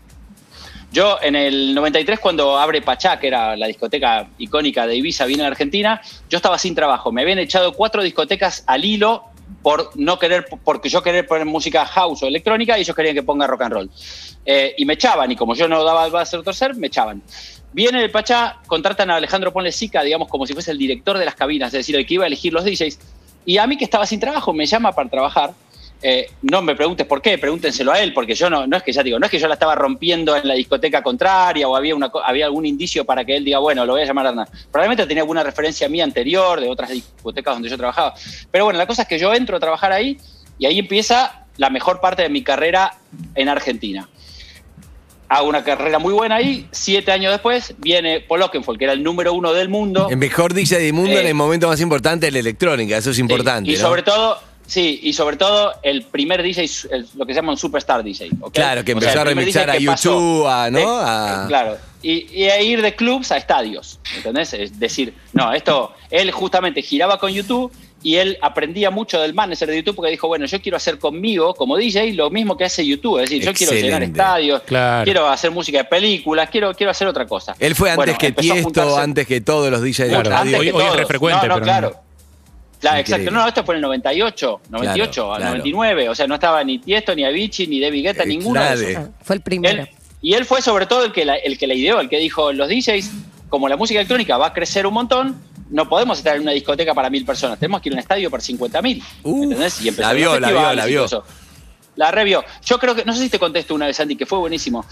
[0.93, 5.43] Yo en el 93 cuando abre Pachá, que era la discoteca icónica de Ibiza, vine
[5.43, 6.01] a Argentina,
[6.31, 7.11] yo estaba sin trabajo.
[7.11, 9.25] Me habían echado cuatro discotecas al hilo
[9.65, 13.23] por no querer, porque yo querer poner música house o electrónica y ellos querían que
[13.23, 13.91] ponga rock and roll.
[14.45, 17.23] Eh, y me echaban, y como yo no daba el base torcer, me echaban.
[17.73, 21.25] Viene el Pachá, contratan a Alejandro Ponle Sica, digamos, como si fuese el director de
[21.25, 22.99] las cabinas, es decir, el que iba a elegir los DJs.
[23.47, 25.55] Y a mí que estaba sin trabajo, me llama para trabajar.
[26.03, 28.93] Eh, no me preguntes por qué, pregúntenselo a él, porque yo no, no es que
[28.93, 31.95] ya digo, no es que yo la estaba rompiendo en la discoteca contraria o había,
[31.95, 34.49] una, había algún indicio para que él diga, bueno, lo voy a llamar a Hernán.
[34.71, 38.15] Probablemente tenía alguna referencia mía anterior de otras discotecas donde yo trabajaba.
[38.51, 40.19] Pero bueno, la cosa es que yo entro a trabajar ahí
[40.59, 42.95] y ahí empieza la mejor parte de mi carrera
[43.35, 44.09] en Argentina.
[45.29, 46.69] Hago una carrera muy buena ahí.
[46.71, 50.09] Siete años después viene Paul Oakenfold, que era el número uno del mundo.
[50.11, 53.11] El mejor DJ del mundo Eh, en el momento más importante de la electrónica, eso
[53.11, 53.71] es importante.
[53.71, 53.81] y ¿no?
[53.81, 57.59] sobre todo, Sí, y sobre todo el primer DJ, el- lo que se llama un
[57.59, 58.31] superstar DJ.
[58.53, 60.79] Claro, que O sea, empezó a remixar a YouTube, a, ¿no?
[60.79, 64.53] de- A- Claro, y, y a ir de clubs a estadios, ¿entendés?
[64.55, 67.71] Es decir, no, esto, él justamente giraba con YouTube
[68.03, 71.55] y él aprendía mucho del manager de YouTube porque dijo, bueno, yo quiero hacer conmigo,
[71.55, 74.21] como DJ, lo mismo que hace YouTube, es decir, yo quiero llenar Excelente.
[74.21, 75.05] estadios, Claro.
[75.05, 77.55] quiero hacer música de películas, quiero, quiero hacer otra cosa.
[77.59, 80.31] Él fue antes Bueno, que Tiesto, juntarse- antes que todos los DJs de Claro.
[80.31, 80.57] la radio.
[80.57, 80.97] antes Hoy- que hoy es todos.
[81.01, 81.91] re frecuente, No, no, pero claro.
[81.95, 82.04] no.
[83.01, 83.31] Exacto.
[83.31, 85.51] No, esto fue en el 98, 98, Claro, al claro.
[85.59, 86.09] 99.
[86.09, 88.81] O sea, no estaba ni Tiesto, ni Avicii, ni David Guetta, Eh, ninguno de claro.
[88.81, 89.05] esos.
[89.05, 89.83] Ah, Fue el primero.
[89.83, 89.89] Él-
[90.23, 92.53] y él fue sobre todo el que, la, el que la ideó, el que dijo,
[92.53, 93.11] los DJs,
[93.51, 95.37] como la música electrónica va a crecer un montón,
[95.71, 98.31] no podemos estar en una discoteca para mil personas, tenemos que ir a un estadio
[98.31, 99.03] para 50 mil.
[99.23, 99.81] Uh, ¿Entendés?
[99.83, 101.07] Y empezó la vio, la vio, la vio.
[101.97, 102.45] La revió.
[102.65, 104.85] Yo creo que, no sé si te contesto una vez, Andy, que fue buenísimo.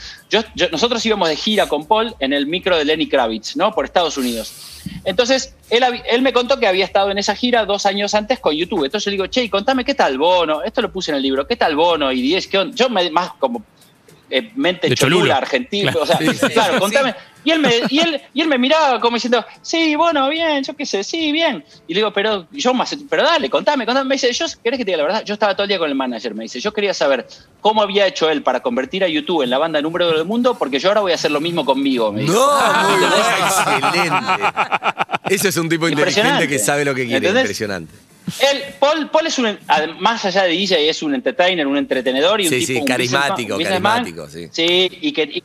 [0.70, 3.72] Nosotros íbamos de gira con Paul en el micro de Lenny Kravitz, ¿no?
[3.72, 4.82] Por Estados Unidos.
[5.04, 8.54] Entonces, él, él me contó que había estado en esa gira dos años antes con
[8.54, 8.84] YouTube.
[8.84, 10.62] Entonces yo le digo, che, contame qué tal Bono.
[10.62, 11.46] Esto lo puse en el libro.
[11.46, 12.12] ¿Qué tal Bono?
[12.12, 12.76] Y 10, ¿qué onda?
[12.76, 13.64] Yo me, más como
[14.32, 15.32] eh, mente De cholulo.
[15.34, 15.92] argentina.
[15.92, 16.04] Claro.
[16.04, 16.80] O sea, Sí, sí, claro, sí.
[16.80, 17.14] contame.
[17.44, 20.76] Y él, me, y, él, y él me miraba como diciendo, sí, bueno, bien, yo
[20.76, 21.64] qué sé, sí, bien.
[21.88, 24.08] Y le digo, pero yo más, pero dale, contame, contame.
[24.08, 25.24] Me dice, yo, ¿querés que te diga la verdad?
[25.24, 27.26] Yo estaba todo el día con el manager, me dice, yo quería saber
[27.60, 30.56] cómo había hecho él para convertir a YouTube en la banda número uno del mundo,
[30.56, 32.22] porque yo ahora voy a hacer lo mismo conmigo, me.
[32.22, 35.34] No, muy bueno, excelente.
[35.34, 36.48] Ese es un tipo inteligente Impresionante.
[36.48, 37.42] que sabe lo que quiere, ¿Entendés?
[37.42, 37.92] impresionante.
[38.40, 42.40] Él, Paul, Paul es un, ad- más allá de DJ, es un entertainer, un entretenedor
[42.40, 44.48] y un Sí, tipo sí, un carismático, carismático, sí.
[44.50, 45.42] Sí, y que, y-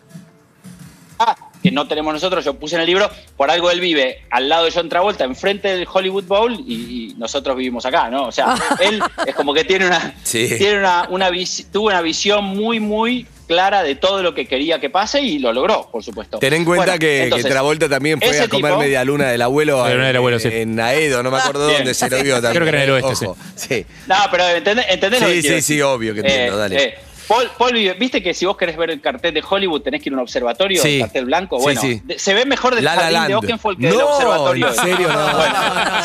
[1.20, 4.48] ah, que no tenemos nosotros, yo puse en el libro, por algo él vive al
[4.48, 8.28] lado de John Travolta, enfrente del Hollywood Bowl, y, y nosotros vivimos acá, ¿no?
[8.28, 10.48] O sea, él es como que tiene una, Sí.
[10.58, 11.30] tiene una, una
[11.72, 15.54] tuvo una visión muy, muy clara de todo lo que quería que pase y lo
[15.54, 16.40] logró, por supuesto.
[16.40, 19.30] Ten en cuenta Bueno, que, entonces, que Travolta también fue a comer tipo- media luna
[19.30, 20.50] del abuelo, Media luna del abuelo, sí.
[20.52, 21.80] en Aedo, no me acuerdo Bien.
[21.80, 22.52] dónde se lo vio también.
[22.54, 23.86] Creo que era en el oeste, Ojo, sí.
[24.08, 26.98] No, pero entendés, entendés lo Sí, que sí, quiero sí, obvio que entiendo, dale.
[27.28, 30.14] Paul, Paul viste que si vos querés ver el cartel de Hollywood tenés que ir
[30.14, 30.96] a un observatorio, Sí.
[30.96, 31.60] el cartel blanco.
[31.60, 32.02] Bueno, sí.
[32.18, 33.36] se ve mejor del La de.
[33.36, 34.68] Oakenfold que del No, observatorio.
[34.70, 35.28] en serio, no.
[35.38, 35.56] Bueno,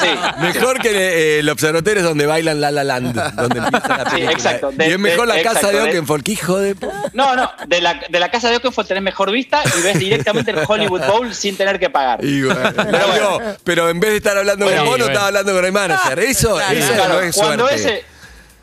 [0.00, 0.08] sí.
[0.40, 4.10] Mejor que eh, el observatorio es donde bailan La La Land, donde empieza la Sí,
[4.10, 4.32] película.
[4.32, 4.70] exacto.
[4.72, 6.76] De- y es mejor de- la casa exacto, de Oakenfold, que hijo de...
[7.12, 10.50] No, no, de la, de la casa de Oakenfold tenés mejor vista y ves directamente
[10.50, 12.24] el Hollywood Bowl sin tener que pagar.
[12.24, 13.38] Y bueno, Pero bueno.
[13.40, 15.12] no, pero en vez de estar hablando con Bueno, el mono, bueno.
[15.12, 16.18] estaba hablando con el manager.
[16.18, 17.80] Eso, Claro, eso Claro, no es cuando suerte.
[17.88, 18.04] ese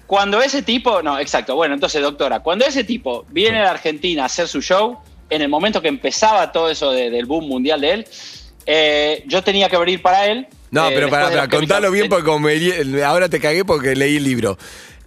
[0.10, 4.24] cuando ese tipo, no, exacto, bueno, entonces doctora, cuando ese tipo viene a la Argentina
[4.24, 4.98] a hacer su show,
[5.30, 8.08] en el momento que empezaba todo eso de- del boom mundial de él,
[8.66, 10.48] eh, yo tenía que abrir para él.
[10.72, 14.18] No, eh, pero para, para contalo bien, porque como me- ahora te cagué porque leí
[14.18, 14.58] el libro.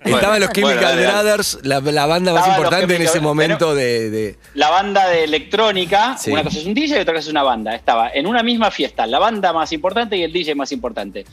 [0.03, 0.97] Bueno, Estaban los Chemical.
[0.99, 6.17] Brothers, la, la banda más importante en ese momento de, de- La banda de electrónica,
[6.17, 6.31] Sí.
[6.31, 7.75] una cosa es un DJ y otra cosa es una banda.
[7.75, 11.25] Estaba en una misma fiesta, la banda más importante y el DJ más importante.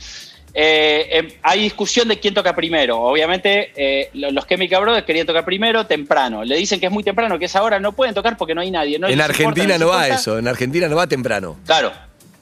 [0.54, 3.00] Eh, em, hay discusión de quién toca primero.
[3.00, 6.44] Obviamente, eh, lo- los Chemical Brothers querían tocar primero temprano.
[6.44, 8.72] Le dicen que es muy temprano, que es ahora, no pueden tocar porque no hay
[8.72, 8.98] nadie.
[9.00, 11.58] No En Argentina no va eso, en Argentina no va temprano.
[11.66, 11.92] Claro.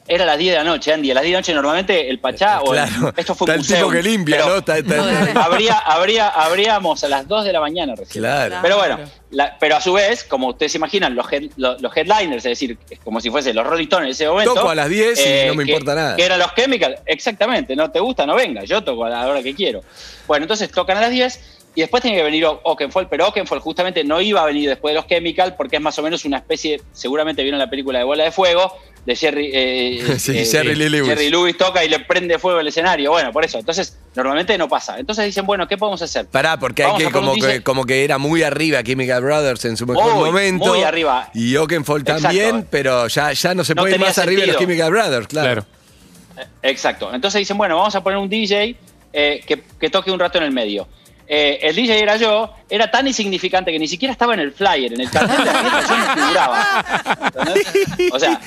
[0.10, 1.12] Era a las 10 de la noche, Andy.
[1.12, 3.54] A las 10 de la noche normalmente el Pachá o el- Claro, esto fue está
[3.56, 4.56] un el tipo que limpia, ¿no?
[4.58, 8.22] Está- está- Habría, habría, habríamos a las 2 de la mañana recién.
[8.24, 8.56] Claro.
[8.62, 9.00] Pero bueno,
[9.32, 12.52] la- pero a su vez, como ustedes se imaginan, los, head- los, los headliners, es
[12.52, 14.52] decir, es como si fuese los Rolling Stones en ese momento.
[14.52, 16.16] eh, Toco a las 10 y no me que- importa nada.
[16.16, 19.44] Que eran los Chemical, exactamente, no te gusta, no venga, yo toco a la hora
[19.44, 19.82] que quiero.
[20.26, 21.40] Bueno, entonces tocan a las 10
[21.76, 24.94] y después tiene que venir O- Oakenfold, pero Oakenfold justamente no iba a venir después
[24.94, 28.06] de los Chemical porque es más o menos una especie, seguramente vieron la película de
[28.06, 28.76] Bola de Fuego,
[29.08, 31.08] de Jerry, eh, Sí, eh, Jerry Lee Lewis.
[31.08, 33.10] Jerry Lewis toca y le prende fuego el escenario.
[33.10, 33.58] Bueno, por eso.
[33.58, 35.00] Entonces, normalmente no pasa.
[35.00, 36.28] Entonces dicen, bueno, ¿qué podemos hacer?
[36.28, 37.64] Pará, porque hay que como, que DJ.
[37.64, 40.66] como que era muy arriba Chemical Brothers en su mejor Muy, momento.
[40.66, 41.30] muy arriba.
[41.34, 42.24] Y Oakenfold Exacto.
[42.24, 44.58] también, pero ya, ya no se No puede ir más arriba de los.
[44.58, 45.64] Chemical Brothers, claro.
[45.64, 46.48] Claro.
[46.62, 47.10] Exacto.
[47.14, 48.76] Entonces dicen, bueno, vamos a poner un DJ
[49.14, 50.86] eh, que, que toque un rato en el medio.
[51.30, 54.94] Eh, el DJ era yo, era tan insignificante que ni siquiera estaba en el flyer,
[54.94, 56.86] en el cartel de la yo no figuraba.
[57.36, 58.14] ¿Entendés?
[58.14, 58.40] O sea,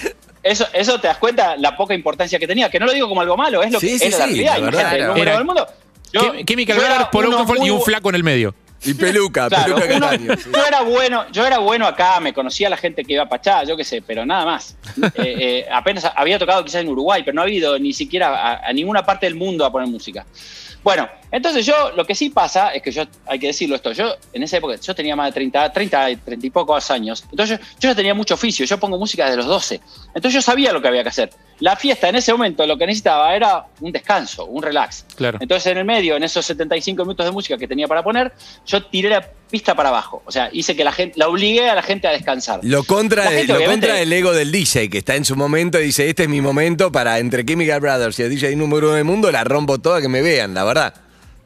[0.51, 3.21] eso, eso te das cuenta la poca importancia que tenía, que no lo digo como
[3.21, 4.53] algo malo, es lo Sí, que sí, era la sí, realidad.
[4.53, 5.67] la Imagínate, verdad, el era- número era- del mundo.
[6.13, 8.25] Yo- Chem- Chemical yo era Brothers, Paul uno Oakenfold y muy un flaco en el
[8.25, 8.55] medio.
[8.85, 10.51] Y peluca, Claro, peluca uno- sí.
[10.53, 13.64] yo era bueno, yo era bueno acá, me conocía la gente que iba a Pachá,
[13.64, 14.77] yo qué sé, pero nada más.
[14.97, 18.66] Eh, eh, apenas había tocado quizás en Uruguay, pero no ha ido ni siquiera a,
[18.69, 20.25] a ninguna parte del mundo a poner música.
[20.83, 24.14] Bueno, entonces yo, lo que sí pasa es que yo, hay que decirlo esto, yo
[24.33, 27.64] en esa época, yo tenía más de 30, 30, 30 y pocos años, entonces yo,
[27.81, 29.79] yo ya tenía mucho oficio, yo pongo música desde los 12,
[30.14, 31.31] entonces yo sabía lo que había que hacer.
[31.61, 35.05] La fiesta en ese momento lo que necesitaba era un descanso, un relax.
[35.16, 35.38] Claro.
[35.40, 38.33] Entonces en el medio, en esos 75 minutos de música que tenía para poner,
[38.66, 41.75] yo tiré la pista para abajo, o sea, hice que la gente, la obligué a
[41.75, 42.61] la gente a descansar.
[42.62, 45.37] Lo contra, de- gente, lo obviamente- contra del ego del DJ, que está en su
[45.37, 48.87] momento y dice, este es mi momento para entre Chemical Brothers y el DJ número
[48.88, 50.94] uno del mundo, la rompo toda, que me vean, la verdad.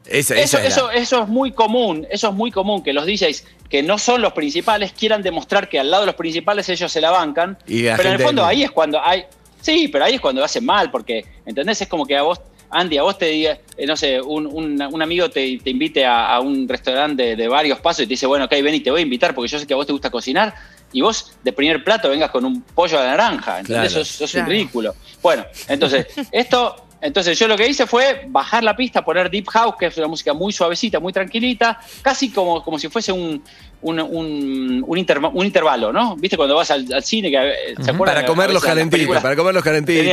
[0.05, 3.43] Esa, Eso, esa eso, eso es muy común, eso es muy común, que los DJs
[3.69, 7.01] que no son los principales quieran demostrar que al lado de los principales ellos se
[7.01, 7.57] la bancan.
[7.65, 9.23] Y la pero en el fondo ahí es cuando hay.
[9.65, 11.81] Sí, pero ahí es cuando hacen mal, porque, ¿entendés?
[11.81, 14.79] Es como que a vos, Andy, a vos te diga, eh, no sé, un, un-
[14.79, 18.09] un amigo te, te invite a, a un restaurante de, de varios pasos y te
[18.11, 19.87] dice, bueno, ok, ven y te voy a invitar porque yo sé que a vos
[19.87, 20.53] te gusta cocinar.
[20.93, 23.91] Y vos de primer plato vengas con un pollo a la naranja, ¿entendés?
[23.91, 24.05] Claro.
[24.05, 24.45] Sos, sos Claro.
[24.45, 24.95] un ridículo.
[25.23, 29.75] Bueno, entonces, esto entonces yo lo que hice fue bajar la pista, poner Deep House,
[29.79, 33.43] que es una música muy suavecita, muy tranquilita, casi como, como si fuese un,
[33.85, 36.15] un, un, un interva- un intervalo, ¿no?
[36.15, 37.29] ¿Viste cuando vas al, al cine?
[37.29, 38.15] Que, eh, ¿se acuerdan?
[38.15, 40.05] Para comer los calentitos, para comer los calentitos,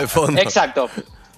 [0.00, 0.40] de fondo.
[0.40, 0.88] Exacto.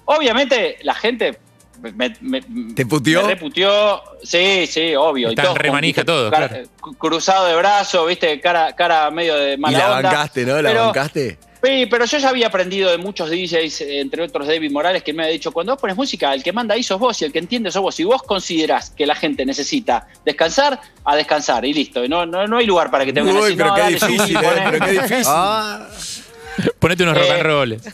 [0.05, 1.37] Obviamente la gente
[1.81, 2.41] me, me-
[2.73, 3.21] ¿Te puteó?
[3.21, 5.29] Me reputió, sí, sí, obvio.
[5.29, 6.63] Están y todos re con- manija viste, todos, cara- claro.
[6.81, 10.09] cu- Cruzado de brazos, viste, cara, cara medio de Y mala la onda.
[10.09, 10.61] bancaste, ¿no?
[10.61, 11.37] ¿La Pero- bancaste?
[11.67, 15.11] Sí, pero yo ya había aprendido de muchos DJs, eh, entre otros David Morales, que
[15.13, 17.31] me ha dicho, cuando vos pones música, el que manda ahí sos vos y el
[17.33, 17.95] que entiende sos vos.
[17.95, 22.03] Si vos considerás que la gente necesita descansar, a descansar y listo.
[22.05, 23.75] Y no, no, no hay lugar para que te vengan a Uy, decir, pero no,
[23.75, 24.47] qué dale, difícil, poné".
[24.47, 24.67] ¿eh?
[24.71, 25.23] Pero qué difícil.
[25.27, 25.87] Ah,
[26.79, 27.83] Ponete unos Eh, rock and rolls.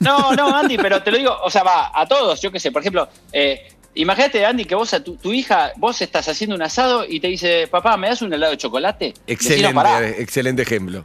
[0.00, 2.72] No, no, Andy, pero te lo digo, o sea, va, a todos, yo qué sé,
[2.72, 6.62] por ejemplo, eh, imagínate, Andy, que vos a tu, tu hija, vos estás haciendo un
[6.62, 9.14] asado y te dice, papá, ¿me das un helado de chocolate?
[9.28, 11.04] Decí, "No, pará, Excelente, excelente ejemplo.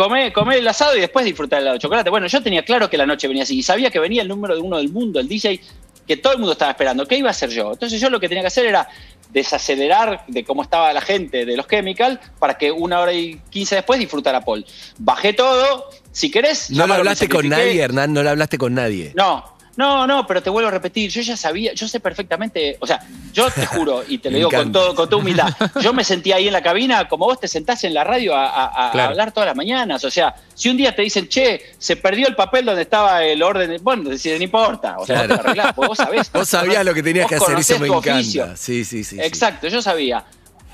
[0.00, 2.08] Come, come el asado y después disfrutar el helado de chocolate.
[2.08, 4.54] Bueno, yo tenía claro que la noche venía así y sabía que venía el número
[4.54, 5.60] de uno del mundo, el DJ,
[6.06, 7.06] que todo el mundo estaba esperando.
[7.06, 7.72] ¿Qué iba a hacer yo?
[7.72, 8.88] Entonces yo lo que tenía que hacer era
[9.30, 13.74] desacelerar de cómo estaba la gente de los Chemical para que una hora y quince
[13.74, 14.64] después disfrutara Paul.
[14.96, 16.70] Bajé todo, si querés...
[16.70, 19.12] No lo hablaste con nadie, Hernán, no lo hablaste con nadie.
[19.14, 19.44] No,
[19.80, 23.00] no, no, pero te vuelvo a repetir, yo ya sabía, yo sé perfectamente, o sea,
[23.32, 25.48] yo te juro, y te lo digo con todo, con toda humildad,
[25.82, 28.46] yo me sentía ahí en la cabina como vos te sentás en la radio a,
[28.46, 29.10] a- a Claro.
[29.10, 30.04] hablar todas las mañanas.
[30.04, 33.42] O sea, si un día te dicen, che, se perdió el papel donde estaba el
[33.42, 35.34] orden, bueno, decís, no importa, o sea, Claro.
[35.34, 36.30] te arreglás, vos sabés.
[36.32, 38.14] Vos sabías lo que tenías que hacer, eso me encanta.
[38.16, 38.46] oficio.
[38.56, 39.16] Sí, sí, sí.
[39.16, 39.20] sí.
[39.22, 40.24] Exacto, yo sabía.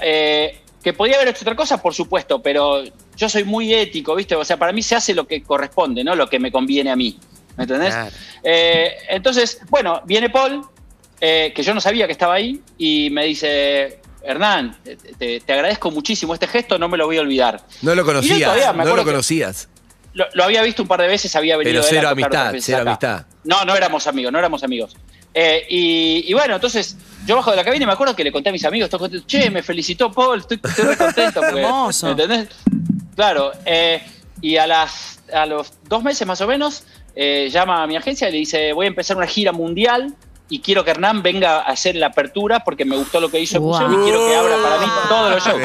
[0.01, 2.83] Eh, que podía haber hecho otra cosa, por supuesto, pero
[3.17, 4.37] yo soy muy ético, ¿viste?
[4.37, 6.97] O sea, para mí se hace lo que corresponde, no lo que me conviene a
[6.97, 7.19] mí.
[7.57, 7.95] ¿Me entendés?
[7.95, 8.11] Claro.
[8.43, 10.63] Eh, entonces, bueno, viene Paul,
[11.21, 14.77] eh, que yo no sabía que estaba ahí, y me dice, Hernán,
[15.19, 17.63] te, agradezco muchísimo este gesto, no me lo voy a olvidar.
[17.83, 19.69] No lo conocías, no lo conocías.
[20.13, 22.49] Lo, lo había visto un par de veces, había venido Pero él a cero tocar
[22.49, 22.91] amistad, cero acá.
[22.91, 23.27] amistad.
[23.45, 24.97] No, no éramos amigos, no éramos amigos.
[25.35, 28.33] Eh, y, y bueno, entonces yo bajo de la cabina y me acuerdo que le
[28.33, 28.89] conté a mis amigos,
[29.27, 31.41] che, me felicitó Paul, estoy, estoy muy contento.
[31.47, 32.11] porque- Hermoso.
[32.13, 32.49] ¿Entendés?
[33.15, 34.03] Claro, eh,
[34.41, 36.85] y a, las, a los dos meses más o menos,
[37.17, 40.15] eh, llama a mi agencia y le dice, voy a empezar una gira mundial
[40.49, 43.57] y quiero que Hernán venga a hacer la apertura porque me gustó lo que hizo
[43.57, 43.73] en Wow.
[43.81, 45.63] Museo y quiero que abra para mí todos los shows.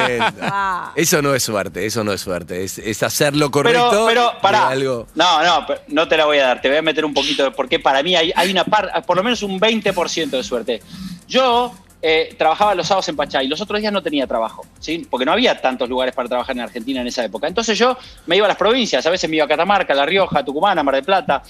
[0.96, 2.64] Eso no es suerte, eso no es suerte.
[2.64, 3.88] Es, es hacer lo correcto.
[3.90, 4.68] Pero, pero, pará.
[4.68, 5.06] algo.
[5.14, 6.60] No, no, pero no te la voy a dar.
[6.60, 9.16] Te voy a meter un poquito, de- porque para mí hay, hay una parte, por
[9.16, 10.82] lo menos un 20% de suerte.
[11.28, 15.06] Yo eh, trabajaba los sábados en Pachá y los otros días no tenía trabajo, ¿sí?
[15.08, 17.46] Porque no había tantos lugares para trabajar en Argentina en esa época.
[17.46, 20.44] Entonces yo me iba a las provincias, a veces me iba a Catamarca, La Rioja,
[20.44, 21.42] Tucumán, a Mar del Plata.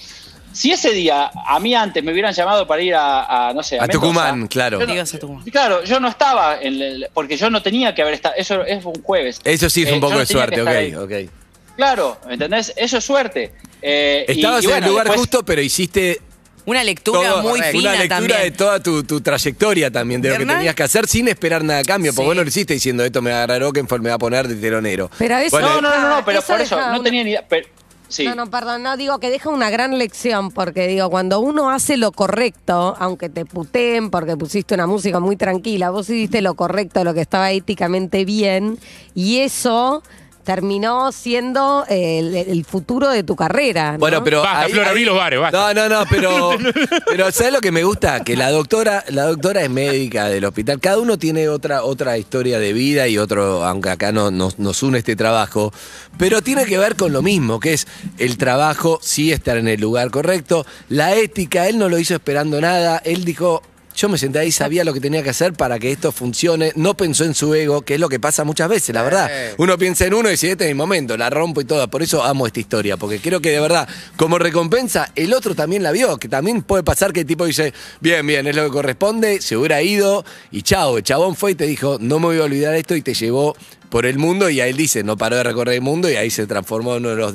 [0.51, 3.79] Si ese día, a mí antes, me hubieran llamado para ir a, a, no sé,
[3.79, 4.79] a, A Mendoza, Tucumán, claro.
[4.79, 5.43] yo no- Digas a Tucumán.
[5.45, 8.85] Claro, yo no estaba, en el- porque yo no tenía que haber estado, eso es
[8.85, 9.41] un jueves.
[9.43, 10.93] Eso sí es Eh, un poco yo no de suerte, ahí.
[10.93, 11.31] ok, ok.
[11.75, 12.71] Claro, ¿entendés?
[12.75, 13.51] Eso es suerte.
[13.81, 16.21] Eh, y- Estabas y en bueno, el lugar después- justo, pero hiciste
[16.65, 18.41] Una lectura todo- muy una fina lectura también.
[18.41, 21.79] de toda tu, tu trayectoria también, de lo que tenías que hacer sin esperar nada
[21.79, 22.13] a cambio.
[22.13, 24.55] Porque vos no lo hiciste diciendo esto me agarraró que me va a poner de
[24.55, 25.09] telonero.
[25.17, 27.29] Pero eso Bueno, No, no, no, no, pero Eso por eso, no una- tenía ni
[27.31, 27.45] idea.
[27.47, 27.67] pero-
[28.07, 28.23] sí.
[28.25, 31.97] No, no, perdón, no digo que deja una gran lección, porque digo, cuando uno hace
[31.97, 37.03] lo correcto, aunque te puteen porque pusiste una música muy tranquila, vos hiciste lo correcto,
[37.03, 38.77] lo que estaba éticamente bien,
[39.15, 40.03] y eso
[40.43, 43.93] terminó siendo el, el futuro de tu carrera.
[43.93, 43.99] ¿no?
[43.99, 44.41] Bueno, pero.
[44.41, 45.73] Basta, Flor, abrí los bares, basta.
[45.73, 46.51] No, no, no, pero.
[47.07, 48.23] pero ¿sabes lo que me gusta?
[48.23, 50.79] Que la doctora, la doctora es médica del hospital.
[50.79, 54.83] Cada uno tiene otra, otra historia de vida y otro, aunque acá no, nos, nos
[54.83, 55.73] une este trabajo.
[56.17, 59.79] Pero tiene que ver con lo mismo, que es el trabajo, sí estar en el
[59.79, 60.65] lugar correcto.
[60.89, 63.01] La ética, él no lo hizo esperando nada.
[63.03, 63.61] Él dijo.
[63.95, 66.71] Yo me senté ahí, sabía lo que tenía que hacer para que esto funcione.
[66.75, 69.29] No pensó en su ego, que es lo que pasa muchas veces, la verdad.
[69.31, 69.53] Eh.
[69.57, 71.87] Uno piensa en uno y dice, este es mi momento, la rompo y todo.
[71.89, 75.83] Por eso amo esta historia, porque creo que de verdad, como recompensa, el otro también
[75.83, 78.71] la vio, que también puede pasar que el tipo dice, bien, bien, es lo que
[78.71, 80.97] corresponde, se hubiera ido y chao.
[80.97, 83.55] El chabón fue y te dijo, no me voy a olvidar esto y te llevó
[83.93, 86.47] por el mundo y ahí dice, no paró de recorrer el mundo y ahí se
[86.47, 87.33] transformó en uno de los.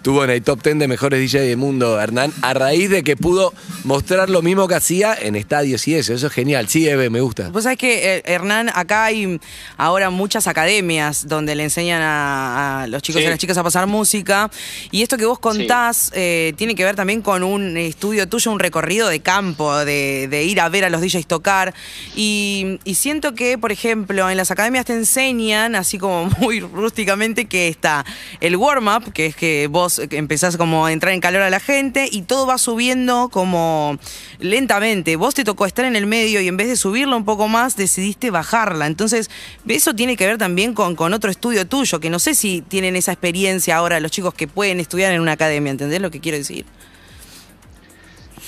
[0.00, 3.14] Tuvo en el top 10 de mejores DJ del mundo, Hernán, a raíz de que
[3.14, 3.52] pudo
[3.84, 6.14] mostrar lo mismo que hacía en estadios y eso.
[6.14, 6.66] Eso es genial.
[6.70, 7.50] Sí, Eve, me gusta.
[7.50, 9.38] Vos sabés que, eh, Hernán, acá hay
[9.76, 13.24] ahora muchas academias donde le enseñan a, a los chicos Sí.
[13.24, 14.50] y a las chicas a pasar música.
[14.92, 18.60] Y esto que vos contás eh, tiene que ver también con un estudio tuyo, un
[18.60, 21.74] recorrido de campo, de, de ir a ver a los DJs tocar.
[22.16, 27.44] Y, y siento que, por ejemplo, en las academias te enseñan, así como muy rústicamente,
[27.44, 28.04] que está
[28.40, 32.08] el warm-up, que es que vos empezás como a entrar en calor a la gente
[32.10, 33.98] y todo va subiendo como
[34.38, 35.16] lentamente.
[35.16, 37.76] Vos te tocó estar en el medio y en vez de subirla un poco más,
[37.76, 38.86] decidiste bajarla.
[38.86, 39.30] Entonces,
[39.68, 42.96] eso tiene que ver también con, con otro estudio tuyo, que no sé si tienen
[42.96, 46.38] esa experiencia ahora los chicos que pueden estudiar en una academia, ¿entendés lo que quiero
[46.38, 46.64] decir?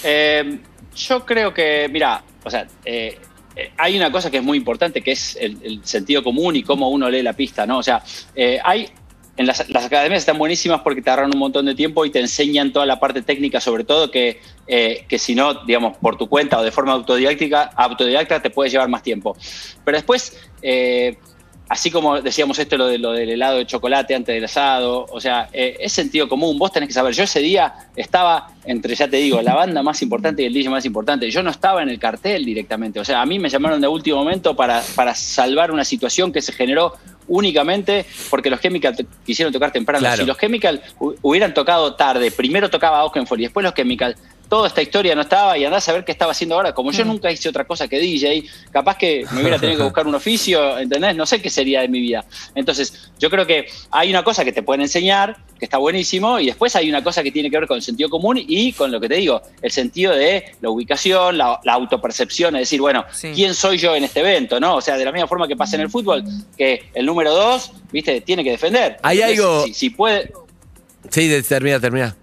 [0.02, 0.58] Eh,
[0.94, 3.18] yo creo que, mira, o sea, eh,
[3.76, 7.08] hay una cosa que es muy importante, que es el, sentido común y cómo uno
[7.08, 7.78] lee la pista, ¿no?
[7.78, 8.02] O sea,
[8.34, 8.88] eh, hay...
[9.36, 12.72] En las, academias están buenísimas porque te agarran un montón de tiempo y te enseñan
[12.72, 16.60] toda la parte técnica, sobre todo que, eh, que si no, digamos, por tu cuenta
[16.60, 19.36] o de forma autodidáctica, autodidacta te puede llevar más tiempo.
[19.84, 21.18] Pero después, eh,
[21.68, 25.20] así como decíamos esto, lo, de, lo del helado de chocolate antes del asado, o
[25.20, 29.08] sea, eh, es sentido común, vos tenés que saber, yo ese día estaba entre, ya
[29.08, 31.88] te digo, la banda más importante y el DJ más importante, yo no estaba en
[31.88, 35.70] el cartel directamente, o sea, a mí me llamaron de último momento para, para salvar
[35.70, 36.94] una situación que se generó
[37.26, 40.00] únicamente porque los Chemical quisieron tocar temprano.
[40.00, 40.22] Claro.
[40.22, 44.14] Si los Chemical hu- hubieran tocado tarde, primero tocaba Oakenfold y después los Chemical,
[44.54, 46.72] toda esta historia no estaba y andás a ver qué estaba haciendo ahora.
[46.72, 50.06] Como yo nunca hice otra cosa que DJ, capaz que me hubiera tenido que buscar
[50.06, 51.16] un oficio, ¿entendés?
[51.16, 52.24] No sé qué sería de mi vida.
[52.54, 56.46] Entonces, yo creo que hay una cosa que te pueden enseñar, que está buenísimo, y
[56.46, 59.00] después hay una cosa que tiene que ver con el sentido común y con lo
[59.00, 63.32] que te digo, el sentido de la ubicación, la, la autopercepción, es decir, bueno, Sí.
[63.34, 64.60] ¿quién soy yo en este evento?
[64.60, 64.76] ¿no?
[64.76, 66.22] O sea, de la misma forma que pasa en el fútbol,
[66.56, 68.98] que el número dos, viste, tiene que defender.
[69.02, 70.32] Hay Entonces, algo- Si, si puede.
[71.10, 72.16] Sí, termina, termina.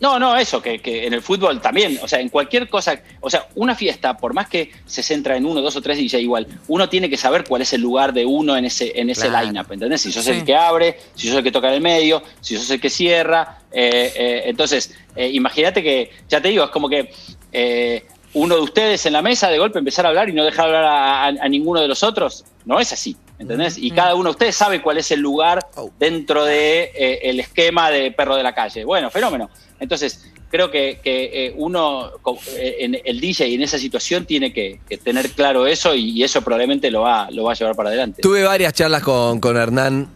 [0.00, 3.30] No, no, eso, que, que en el fútbol también, o sea, en cualquier cosa, o
[3.30, 6.46] sea, una fiesta, por más que se centra en uno, dos o tres DJ igual,
[6.68, 9.46] uno tiene que saber cuál es el lugar de uno en ese, en ese Claro.
[9.46, 10.02] line-up, ¿entendés?
[10.02, 10.32] Si sos Sí.
[10.32, 12.90] el que abre, si sos el que toca en el medio, si sos el que
[12.90, 17.10] cierra, eh, eh, entonces, eh, imagínate que, ya te digo, es como que
[17.52, 18.04] eh,
[18.34, 20.84] uno de ustedes en la mesa de golpe empezar a hablar y no dejar hablar
[20.84, 23.78] a, a- a ninguno de los otros, no es así, ¿entendés?
[23.78, 25.66] Y cada uno de ustedes sabe cuál es el lugar
[25.98, 28.84] dentro de eh, el esquema de perro de la calle.
[28.84, 29.50] Bueno, fenómeno.
[29.78, 32.12] Entonces, creo que, que, eh, uno,
[32.56, 36.24] eh, en el DJ en esa situación tiene que, que tener claro eso y, y
[36.24, 38.22] eso probablemente lo va, lo va a llevar para adelante.
[38.22, 40.08] Tuve varias charlas con, con Hernán.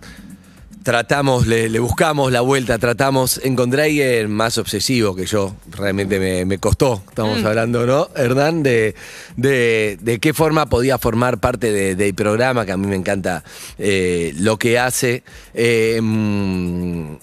[0.82, 3.38] Tratamos, le, le buscamos la vuelta, tratamos.
[3.44, 5.54] Encontré a alguien más obsesivo que yo.
[5.70, 8.08] Realmente me, me costó, estamos hablando, ¿no?
[8.16, 8.94] Hernán, de,
[9.36, 13.44] de, de qué forma podía formar parte de- del programa, que a mí me encanta
[13.78, 15.22] eh, lo que hace.
[15.52, 17.14] Eh, mm,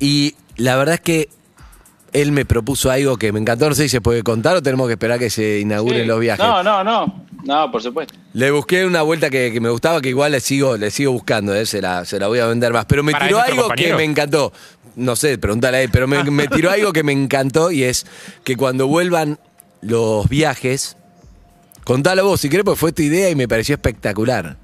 [0.00, 1.28] y la verdad es que
[2.14, 3.68] él me propuso algo que me encantó.
[3.68, 6.06] No sé si se puede contar o tenemos que esperar que se inauguren Sí.
[6.06, 6.44] los viajes.
[6.44, 7.24] No, no, no.
[7.44, 8.14] No, por supuesto.
[8.34, 11.54] Le busqué una vuelta que, que me gustaba, que igual le sigo, le sigo buscando,
[11.54, 12.84] eh, se, la, se la voy a vender más.
[12.86, 14.52] Pero me Para, tiró ¿es nuestro algo que me encantó.
[14.94, 18.06] No sé, pregúntale a él, pero me, me tiró algo que me encantó y es
[18.44, 19.38] que cuando vuelvan
[19.80, 20.96] los viajes,
[21.84, 24.56] contalo vos si querés, porque fue tu idea y me pareció espectacular.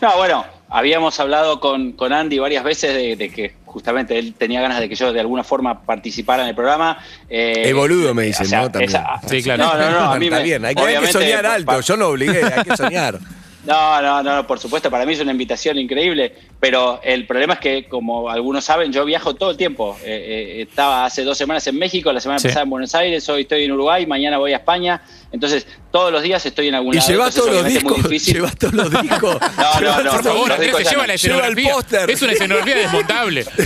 [0.00, 4.60] No, bueno, habíamos hablado con, con Andy varias veces de, de que justamente él tenía
[4.60, 6.98] ganas de que yo de alguna forma participara en el programa.
[7.28, 8.70] Eh, Es boludo, me o dicen, sea, ¿no?
[8.70, 8.90] También.
[8.90, 9.64] esa- Sí, claro.
[9.64, 10.12] No, no, no.
[10.12, 12.62] A mí Está me- bien, hay que, hay que soñar alto, yo no obligué, hay
[12.64, 13.18] que soñar.
[13.64, 17.60] No, no, no, por supuesto, para mí es una invitación increíble, pero el problema es
[17.60, 19.96] que, como algunos saben, yo viajo todo el tiempo.
[20.04, 22.48] Eh, eh, estaba hace dos semanas en México, la semana Sí.
[22.48, 26.22] pasada en Buenos Aires, hoy estoy en Uruguay, mañana voy a España, entonces todos los
[26.22, 27.08] días estoy en algún Y lado.
[27.10, 29.36] llevas todos los discos, llevas todos los discos.
[29.58, 31.18] No, no, no, Por favor, los no, Andrés, no, se no, lleva la no.
[31.18, 31.72] Lleva el escenografía.
[31.74, 32.10] póster.
[32.10, 33.40] Es una escenografía desmontable.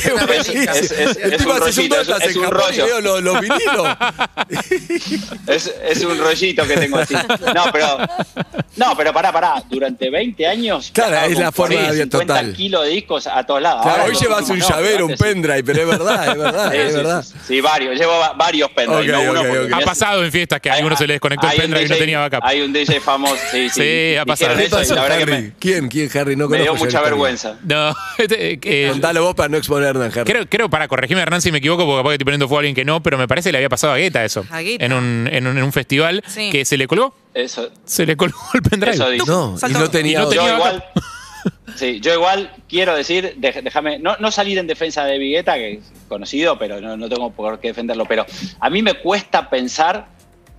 [2.26, 3.00] Es- un rollo.
[3.00, 3.88] los, los vinilos.
[5.46, 7.14] Es, es un rollito que tengo así.
[7.54, 7.98] No, pero,
[8.76, 9.62] no, pero pará, pará.
[9.70, 10.90] Durante 20 años.
[10.92, 12.52] Claro, es la forma 40, de- 50 total.
[12.54, 13.82] kilos de discos a todos lados.
[13.82, 16.90] Claro, Ahora hoy llevas un llavero, un pendrive, pero es verdad, es verdad, Sí, es
[16.90, 17.22] sí, verdad.
[17.24, 17.98] sí, sí, varios.
[17.98, 21.46] Llevo va- varios pendrive, Ha pasado en fiestas que a Hay- alguno se le desconectó
[21.48, 22.40] el pendrive y no DJ tenía backup.
[22.48, 23.80] Hay un DJ famoso, sí, sí.
[23.82, 24.56] Sí, ha pasado.
[24.56, 25.42] Dijeron ¿Qué eso y pasó, la verdad que Harry?
[25.42, 25.88] me, ¿Quién?
[25.88, 26.36] ¿Quién, Harry?
[26.36, 27.58] No me dio mucha vergüenza.
[27.64, 30.30] No, este, eh, Contalo vos para no exponernos, Harry.
[30.30, 32.60] Creo, creo, para corregirme, Hernán, si me equivoco, porque capaz que estoy poniendo fuego a
[32.60, 34.44] alguien que no, pero me parece que le había pasado a Guetta eso.
[34.50, 34.84] A Guetta.
[34.84, 36.50] En un, en un, en un festival Sí.
[36.50, 37.14] que se le colgó.
[37.34, 38.94] Eso, Se le colgó el pendrive.
[38.94, 39.26] eso dice.
[39.26, 40.38] No, y no tenía Y no otro.
[40.40, 40.84] tenía- yo igual,
[41.76, 45.80] sí, yo igual quiero decir, déjame, no, no salir en defensa de Vigueta, que es
[46.08, 48.24] conocido, pero no, no tengo por qué defenderlo, pero
[48.60, 50.06] a mí me cuesta pensar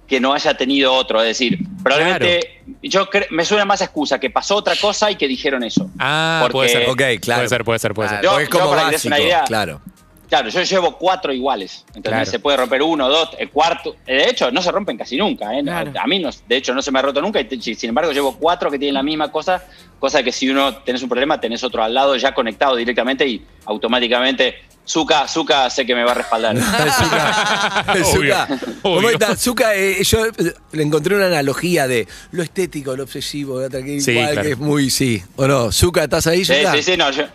[0.08, 1.22] que no haya tenido otro.
[1.22, 5.16] Es decir, probablemente yo cre- me suena más a excusa que pasó otra cosa y
[5.16, 5.90] que dijeron eso.
[6.00, 6.90] Ah, Porque- puede ser.
[6.90, 7.40] Ok, claro.
[7.42, 8.22] Puede ser, puede ser, puede ser.
[8.24, 9.82] Yo- es como yo para que una idea, claro.
[10.30, 11.86] Claro, yo llevo cuatro iguales.
[11.96, 12.26] Entonces Claro.
[12.26, 13.96] se puede romper uno, dos, el cuarto.
[14.06, 15.58] De hecho, no se rompen casi nunca.
[15.58, 15.64] ¿eh?
[15.64, 15.94] Claro.
[15.98, 17.40] A mí, no, de hecho, no se me ha roto nunca.
[17.40, 19.64] y sin embargo, llevo cuatro que tienen la misma cosa.
[20.00, 23.42] Cosa que si uno tenés un problema, tenés otro al lado ya conectado directamente y
[23.66, 24.56] automáticamente.
[24.88, 26.56] Zuka, Zuka sé que me va a respaldar.
[26.62, 28.48] Zuka, Zuka,
[28.82, 29.36] ¿cómo está?
[29.36, 30.32] Zuka, eh, yo eh,
[30.72, 34.42] le encontré una analogía de lo estético, lo obsesivo, lo Sí, igual claro.
[34.44, 35.22] que es muy, sí.
[35.36, 35.72] ¿O no?
[35.72, 36.74] Zuka, ¿estás ahí, Sí, Zuka?
[36.74, 37.26] sí, sí, no, yo-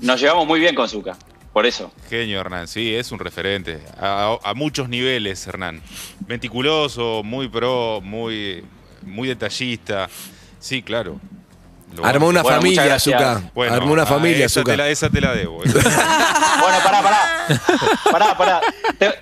[0.00, 1.16] nos llevamos muy bien con Zuka.
[1.52, 1.92] Por eso.
[2.08, 3.78] Genio, Hernán, sí, es un referente.
[4.00, 5.82] A, a muchos niveles, Hernán.
[6.26, 8.64] Meticuloso, muy pro, muy,
[9.02, 10.08] muy detallista.
[10.58, 11.20] Sí, claro.
[11.96, 12.98] Lo Armó una Bueno, familia.
[13.54, 14.72] Bueno, Armó una ah, familia, esa Zuka.
[14.72, 15.58] te, la, esa te la debo.
[16.62, 17.46] Bueno, pará, pará.
[18.10, 18.60] Pará, pará.
[18.98, 19.14] Te-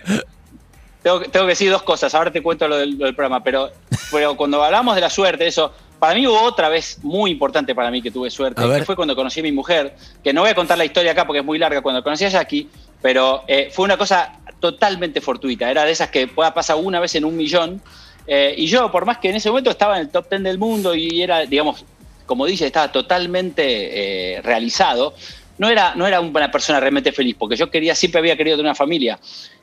[1.03, 2.15] Tengo, tengo que decir dos cosas.
[2.15, 3.43] Ahora te cuento lo del, lo del programa.
[3.43, 3.71] Pero,
[4.13, 5.73] pero cuando hablamos de la suerte, eso.
[5.99, 8.79] Para mí hubo otra vez muy importante para mí que tuve suerte, A ver.
[8.81, 9.95] que fue cuando conocí a mi mujer,
[10.25, 12.29] que no voy a contar la historia acá porque es muy larga, cuando conocí a
[12.31, 12.71] Jackie,
[13.03, 17.15] pero eh, fue una cosa totalmente fortuita, era de esas que pueda pasar una vez
[17.17, 17.83] en un millón,
[18.27, 20.57] eh, y yo, por más que en ese momento estaba en el top 10 del
[20.57, 21.85] mundo y era, digamos,
[22.31, 25.15] como dice, estaba totalmente eh, realizado,
[25.59, 28.69] no era, no era una persona realmente feliz, porque yo quería, siempre había querido tener
[28.69, 29.19] una familia.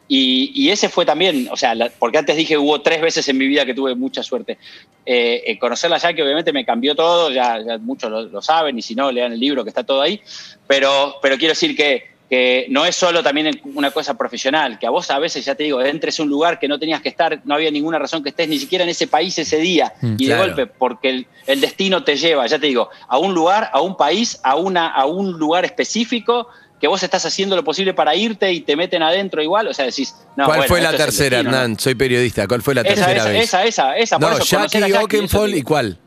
[0.10, 3.66] Y, ese fue también, o sea, porque antes dije hubo tres veces en mi vida
[3.66, 4.58] que tuve mucha suerte.
[5.06, 8.82] Eh, eh, conocerla ya que obviamente me cambió todo, ya, muchos lo, lo saben, y
[8.82, 10.20] si no, lean el libro que está todo ahí.
[10.68, 14.90] Pero, pero quiero decir que, que no es solo también una cosa profesional, que a
[14.90, 17.40] vos a veces, ya te digo, entres a un lugar que no tenías que estar,
[17.46, 20.42] no había ninguna razón que estés ni siquiera en ese país ese día, y claro.
[20.44, 23.80] de golpe, porque el, el destino te lleva, ya te digo, a un lugar, a
[23.82, 26.48] un país, a, una, a un lugar específico
[26.82, 29.86] que vos estás haciendo lo posible para irte y te meten adentro igual, o sea,
[29.86, 31.58] decís, no, ¿Cuál bueno, fue la tercera, destino, ¿no?
[31.58, 31.80] Hernán?
[31.80, 32.48] Soy periodista.
[32.48, 33.44] ¿Cuál fue la Esa, tercera esa, vez?
[33.44, 35.98] esa, esa, esa, por no, eso, conocer Jackie Oakenfold eso- y cuál?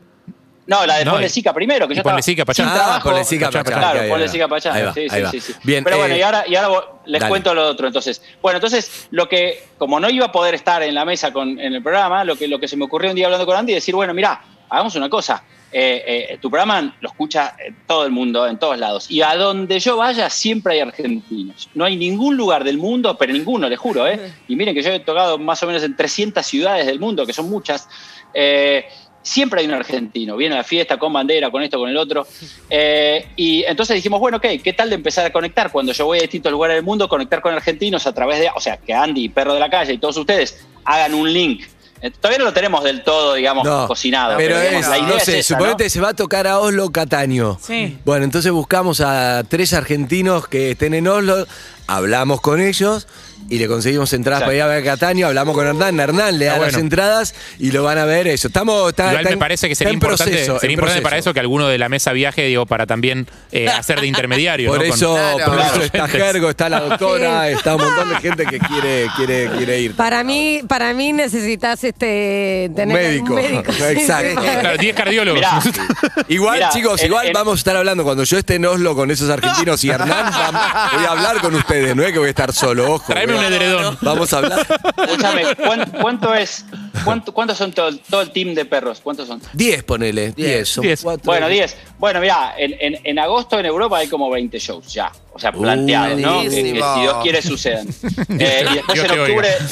[0.67, 2.63] No, la de No, Ponle Sica primero, que yo Ponle estaba Sica Pachá.
[2.63, 3.09] sin Ah, trabajo.
[3.09, 3.77] Ponle Sica Pachá, Pachá.
[3.79, 4.31] Claro, ahí ponle va,
[4.93, 5.53] sí, sí, sí, sí.
[5.63, 7.29] Bien, Pero bueno, eh, y ahora, y ahora vo- les dale.
[7.29, 7.87] cuento lo otro.
[7.87, 11.59] Entonces, bueno, entonces, lo que, como no iba a poder estar en la mesa con,
[11.59, 13.73] en el programa, lo que, lo que se me ocurrió un día hablando con Andy,
[13.73, 14.39] decir, bueno, mira,
[14.69, 15.43] hagamos una cosa.
[15.73, 17.55] Eh, eh, tu programa lo escucha
[17.87, 19.09] todo el mundo, en todos lados.
[19.09, 21.69] Y a donde yo vaya, siempre hay argentinos.
[21.73, 24.33] No hay ningún lugar del mundo, pero ninguno, les juro, ¿eh?
[24.49, 27.31] Y miren que yo he tocado más o menos en 300 ciudades del mundo, que
[27.33, 27.87] son muchas.
[29.23, 32.25] Siempre hay un argentino, viene a la fiesta con bandera, con esto, con el otro.
[32.69, 35.71] Eh, y entonces dijimos, bueno, ok, ¿qué tal de empezar a conectar?
[35.71, 38.59] Cuando yo voy a distintos lugares del mundo, conectar con argentinos a través de, o
[38.59, 41.61] sea, que Andy, Perro de la Calle y todos ustedes hagan un link.
[42.01, 44.35] Eh, Todavía no lo tenemos del todo, digamos, No, cocinado.
[44.37, 46.91] pero digamos, es, la idea no es sé, suponete se va a tocar a Oslo,
[46.91, 47.59] Cataño.
[47.61, 47.99] Sí.
[48.03, 51.45] Bueno, entonces buscamos a tres argentinos que estén en Oslo,
[51.85, 53.07] hablamos con ellos
[53.49, 54.47] y le conseguimos entradas Exacto.
[54.47, 57.33] para ir a ver a Cataño, hablamos con Hernán, Hernán le da Ah, las entradas
[57.59, 58.47] y lo van a ver eso.
[58.47, 60.79] Estamos, está, Igual está me en- parece que está sería en importante, proceso, sería en
[60.79, 64.07] importante para eso que alguno de la mesa viaje, digo, para también eh, hacer de
[64.07, 64.69] intermediario.
[64.71, 65.73] Por eso, Claro, por claro.
[65.75, 69.79] eso está Gergo, está la doctora, está un montón de gente que quiere, quiere, quiere
[69.79, 69.95] ir.
[69.95, 73.33] Para mí, para mí necesitas este tener médico.
[73.33, 73.71] un médico.
[73.89, 74.41] Exacto.
[74.41, 75.39] Claro, 10 cardiólogos.
[75.41, 75.59] Mirá,
[76.27, 78.03] Igual, Mirá, chicos, igual vamos a estar hablando.
[78.03, 80.31] Cuando yo esté en Oslo con esos argentinos y Hernán,
[80.93, 81.95] voy a hablar con ustedes.
[81.95, 83.13] No es que voy a estar solo, ojo.
[83.33, 83.97] Un edredón.
[84.01, 84.67] Vamos a hablar.
[84.97, 86.65] escúchame, ¿cuán- ¿cuánto es?
[87.03, 88.99] cuánto- ¿Cuántos son todo, todo el team de perros?
[89.01, 89.41] ¿Cuántos son?
[89.53, 90.31] 10, ponele.
[90.31, 90.67] 10.
[90.69, 91.01] son Diez.
[91.01, 91.23] cuatro.
[91.25, 91.75] Bueno, 10.
[91.99, 95.11] Bueno, mira, en, en- en agosto en Europa hay como 20 shows ya.
[95.33, 96.41] O sea, Uh, planteados, ¿no?
[96.41, 97.87] Que, que si Dios quiere sucedan.
[98.39, 99.47] Eh, y después en octubre.
[99.49, 99.65] oiga.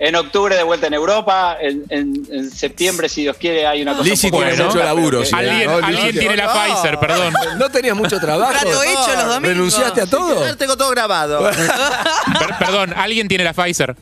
[0.00, 3.96] En octubre de vuelta en Europa, en, en- en septiembre, si Dios quiere, hay una
[3.96, 4.08] cosa.
[4.30, 5.34] Poco tiene mucho laburo, sí.
[5.34, 6.52] Alguien, No, alguien tiene la no.
[6.52, 7.34] Pfizer, perdón.
[7.58, 8.52] ¿No tenías mucho trabajo?
[8.52, 9.42] Trato hecho los domingos.
[9.48, 10.56] ¿Renunciaste a todo?
[10.56, 11.50] Tengo todo grabado.
[12.38, 13.96] Per- perdón, alguien tiene la Pfizer.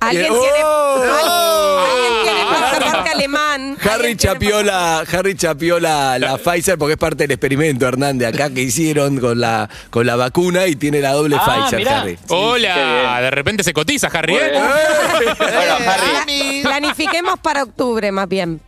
[0.00, 0.40] Alguien ¡Oh!
[0.40, 1.84] tiene, ¡Oh!
[1.94, 3.76] alguien tiene pasaporte alemán.
[3.80, 8.18] Harry Alguien tiene chapió, la, Harry chapió la, Pfizer porque es parte del experimento, Hernán,
[8.18, 11.78] de acá que hicieron con la, con la vacuna y tiene la doble Ah, Pfizer,
[11.78, 12.00] mirá.
[12.02, 12.18] Harry.
[12.28, 14.34] Hola, de repente se cotiza, Harry.
[14.34, 14.50] ¿eh?
[14.50, 14.62] bien.
[15.38, 16.60] Bueno, Harry, Mami.
[16.62, 18.60] Planifiquemos para octubre, más bien.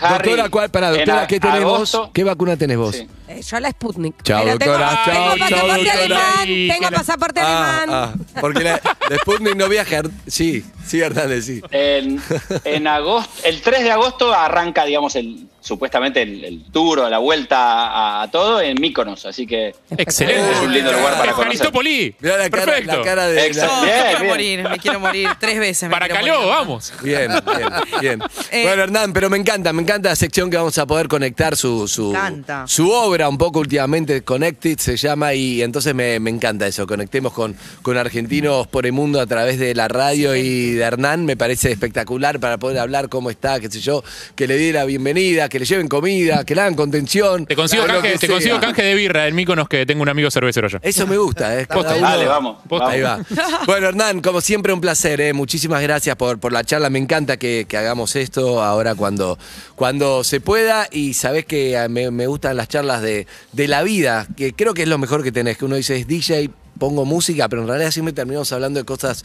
[0.00, 1.94] Harry, doctora, ¿cuál, para, en doctora, a- ¿qué tenemos?
[1.94, 2.96] agosto- ¿Qué vacuna tenés vos?
[2.96, 3.06] Sí.
[3.28, 4.22] Eh, yo la Sputnik.
[4.24, 5.02] Chao, Pero tengo- doctora.
[5.04, 6.32] Tengo, Chao, chao, pasaporte doctora.
[6.40, 6.44] alemán.
[6.46, 7.88] Tengo la- pasaporte Ah, alemán.
[7.92, 10.02] ah, porque la, la Sputnik no viaja.
[10.26, 11.60] Sí, sí, Hernández, sí.
[11.70, 12.20] En,
[12.64, 17.18] en agosto, el 3 de agosto arranca, digamos, el, supuestamente el, el tour o la
[17.18, 20.50] vuelta a, a todo en Míconos, así que Excelente.
[20.52, 21.46] es un lindo lugar para conocer.
[21.48, 22.14] Aristópoli.
[22.20, 22.96] Mirá la cara, Perfecto.
[22.98, 23.46] la cara de.
[23.46, 23.82] Exacto.
[23.82, 25.88] Me quiero morir, me quiero morir tres veces.
[25.88, 26.48] me Para Caló, morir.
[26.50, 26.92] vamos.
[27.02, 27.68] Bien, bien,
[28.00, 28.22] bien.
[28.52, 31.56] Eh, bueno, Hernán, pero me encanta, me encanta la sección que vamos a poder conectar
[31.56, 32.64] su, su, encanta.
[32.66, 36.84] su obra un poco últimamente, Connected se llama, y entonces me, me encanta eso.
[36.86, 41.24] Conectemos con, con argentinos por el mundo a través de la radio y de Hernán,
[41.24, 44.02] me parece espectacular para poder hablar cómo está, qué sé yo,
[44.34, 47.46] que le dé la bienvenida, que le lleven comida, que le hagan contención.
[47.46, 50.68] Te consigo, canje, te consigo canje de birra en Míconos que tengo un amigo cervecero
[50.68, 50.78] yo.
[50.82, 51.66] Eso me gusta, ¿eh?
[51.66, 52.58] Posta, Dale, vamos.
[52.68, 52.90] Posta.
[52.90, 53.20] Ahí va.
[53.66, 55.20] Bueno, Hernán, como siempre, un placer.
[55.20, 55.32] ¿eh?
[55.32, 56.90] Muchísimas gracias por, por la charla.
[56.90, 59.38] Me encanta que, que hagamos esto ahora cuando,
[59.76, 60.88] cuando se pueda.
[60.90, 64.74] Y sabés que eh, me, me gustan las charlas de, de la vida, que creo
[64.74, 65.58] que es lo mejor que tenés.
[65.58, 66.50] Que uno dice es DJ,
[66.80, 69.24] pongo música, pero en realidad siempre terminamos hablando de cosas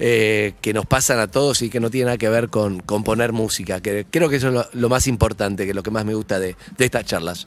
[0.00, 3.04] eh, que nos pasan a todos y que no tienen nada que ver con, con
[3.04, 3.80] poner música.
[3.80, 6.40] Que creo que eso es lo, más importante, que es lo que más me gusta
[6.40, 7.46] de, de estas charlas.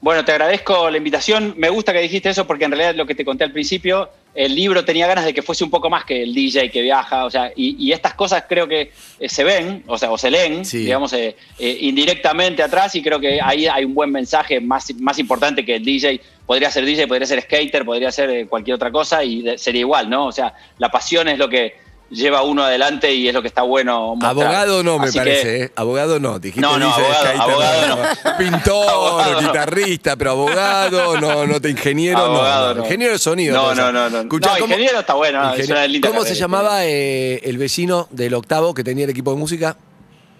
[0.00, 1.54] Bueno, te agradezco la invitación.
[1.58, 4.54] Me gusta que dijiste eso porque en realidad lo que te conté al principio, el
[4.54, 7.30] libro tenía ganas de que fuese un poco más que el DJ que viaja, o
[7.30, 10.64] sea, y, y estas cosas creo que eh, se ven, o sea, o se leen,
[10.64, 10.78] Sí.
[10.78, 15.18] digamos, eh, eh, indirectamente atrás y creo que ahí hay un buen mensaje más, más
[15.18, 16.20] importante que el DJ.
[16.46, 20.26] Podría ser DJ, podría ser skater, podría ser cualquier otra cosa y sería igual, ¿no?
[20.26, 21.74] O sea, la pasión es lo que
[22.10, 24.14] lleva uno adelante y es lo que está bueno.
[24.14, 24.30] mostrar.
[24.30, 25.72] Abogado no, me Así que- parece, ¿eh?
[25.76, 28.38] Abogado no, dijiste No, no, abogado- no.
[28.38, 29.40] Pintor, Abogado no.
[29.48, 32.74] guitarrista, pero abogado, no, no te ingeniero, no, Abogado no.
[32.74, 32.82] no.
[32.84, 33.54] Ingeniero de sonido.
[33.56, 34.20] No, no, no, no.
[34.20, 38.06] Escuchá, No, ¿cómo- ingeniero está bueno, ingeniero- una linda ¿Cómo se llamaba eh, el vecino
[38.10, 39.76] del octavo que tenía el equipo de música?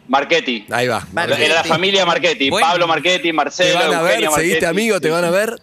[0.08, 0.64] Marchetti.
[0.70, 1.04] Ahí va.
[1.12, 1.42] Marchetti.
[1.42, 2.48] Era la familia Marchetti.
[2.48, 2.64] Bueno.
[2.64, 4.12] Pablo Marchetti, ¿Te Marcelo, van a ver?
[4.20, 4.64] ¿Seguiste Marchetti.
[4.66, 5.00] amigo?
[5.00, 5.60] ¿Te van a ver?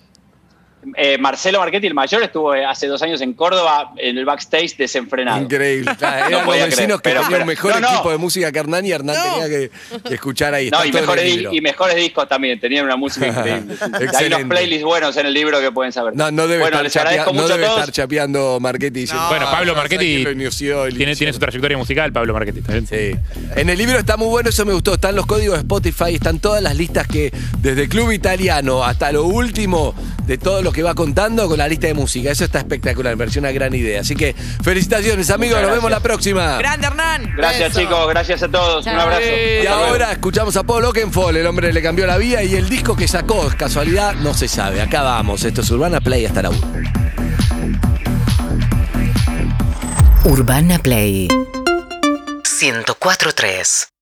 [0.98, 4.76] Eh, Marcelo Marchetti, el mayor, estuvo eh, hace dos años en Córdoba en el backstage
[4.78, 5.42] desenfrenado.
[5.42, 5.92] Increíble.
[5.98, 7.94] Claro, No eran los vecinos creer, que pero- tenían mejor no, no.
[7.94, 9.72] equipo de música que Hernán y Hernán tenía que,
[10.08, 10.70] que escuchar ahí.
[10.70, 13.76] No, y mejores, y discos también, tenían una música increíble.
[14.18, 16.16] Hay unos playlists buenos en el libro que pueden saber.
[16.16, 17.80] No, no debe, bueno, estar, les chapea- agradezco no mucho debe a todos.
[17.82, 21.40] estar chapeando Marchetti diciendo, Bueno, "Ah, Pablo Marchetti quién lo inició", y Tiene, tiene su
[21.40, 22.62] trayectoria musical, Pablo Marchetti.
[22.88, 23.16] Sí.
[23.56, 24.94] En el libro está muy bueno, eso me gustó.
[24.96, 29.24] Están los códigos de Spotify, están todas las listas que, desde Club Italiano hasta lo
[29.26, 29.94] último
[30.26, 32.32] de todo lo que va contando con la lista de música.
[32.32, 34.02] Eso está espectacular, me pareció una gran idea.
[34.02, 35.62] Así que felicitaciones, amigos.
[35.62, 36.58] Nos vemos la próxima.
[36.58, 37.34] Grande Hernán.
[37.38, 37.80] Gracias, Beso.
[37.82, 38.10] chicos.
[38.10, 38.86] Gracias a todos.
[38.86, 39.22] Un abrazo.
[39.22, 39.92] Y Hasta luego.
[39.92, 43.08] ahora escuchamos a Paul Oakenfold, el hombre le cambió la vida y el disco que
[43.08, 44.82] sacó, casualidad, no se sabe.
[44.82, 46.60] Acá vamos, esto es Urbana Play hasta la 1.
[50.26, 51.28] Urbana Play
[52.44, 53.88] 104.3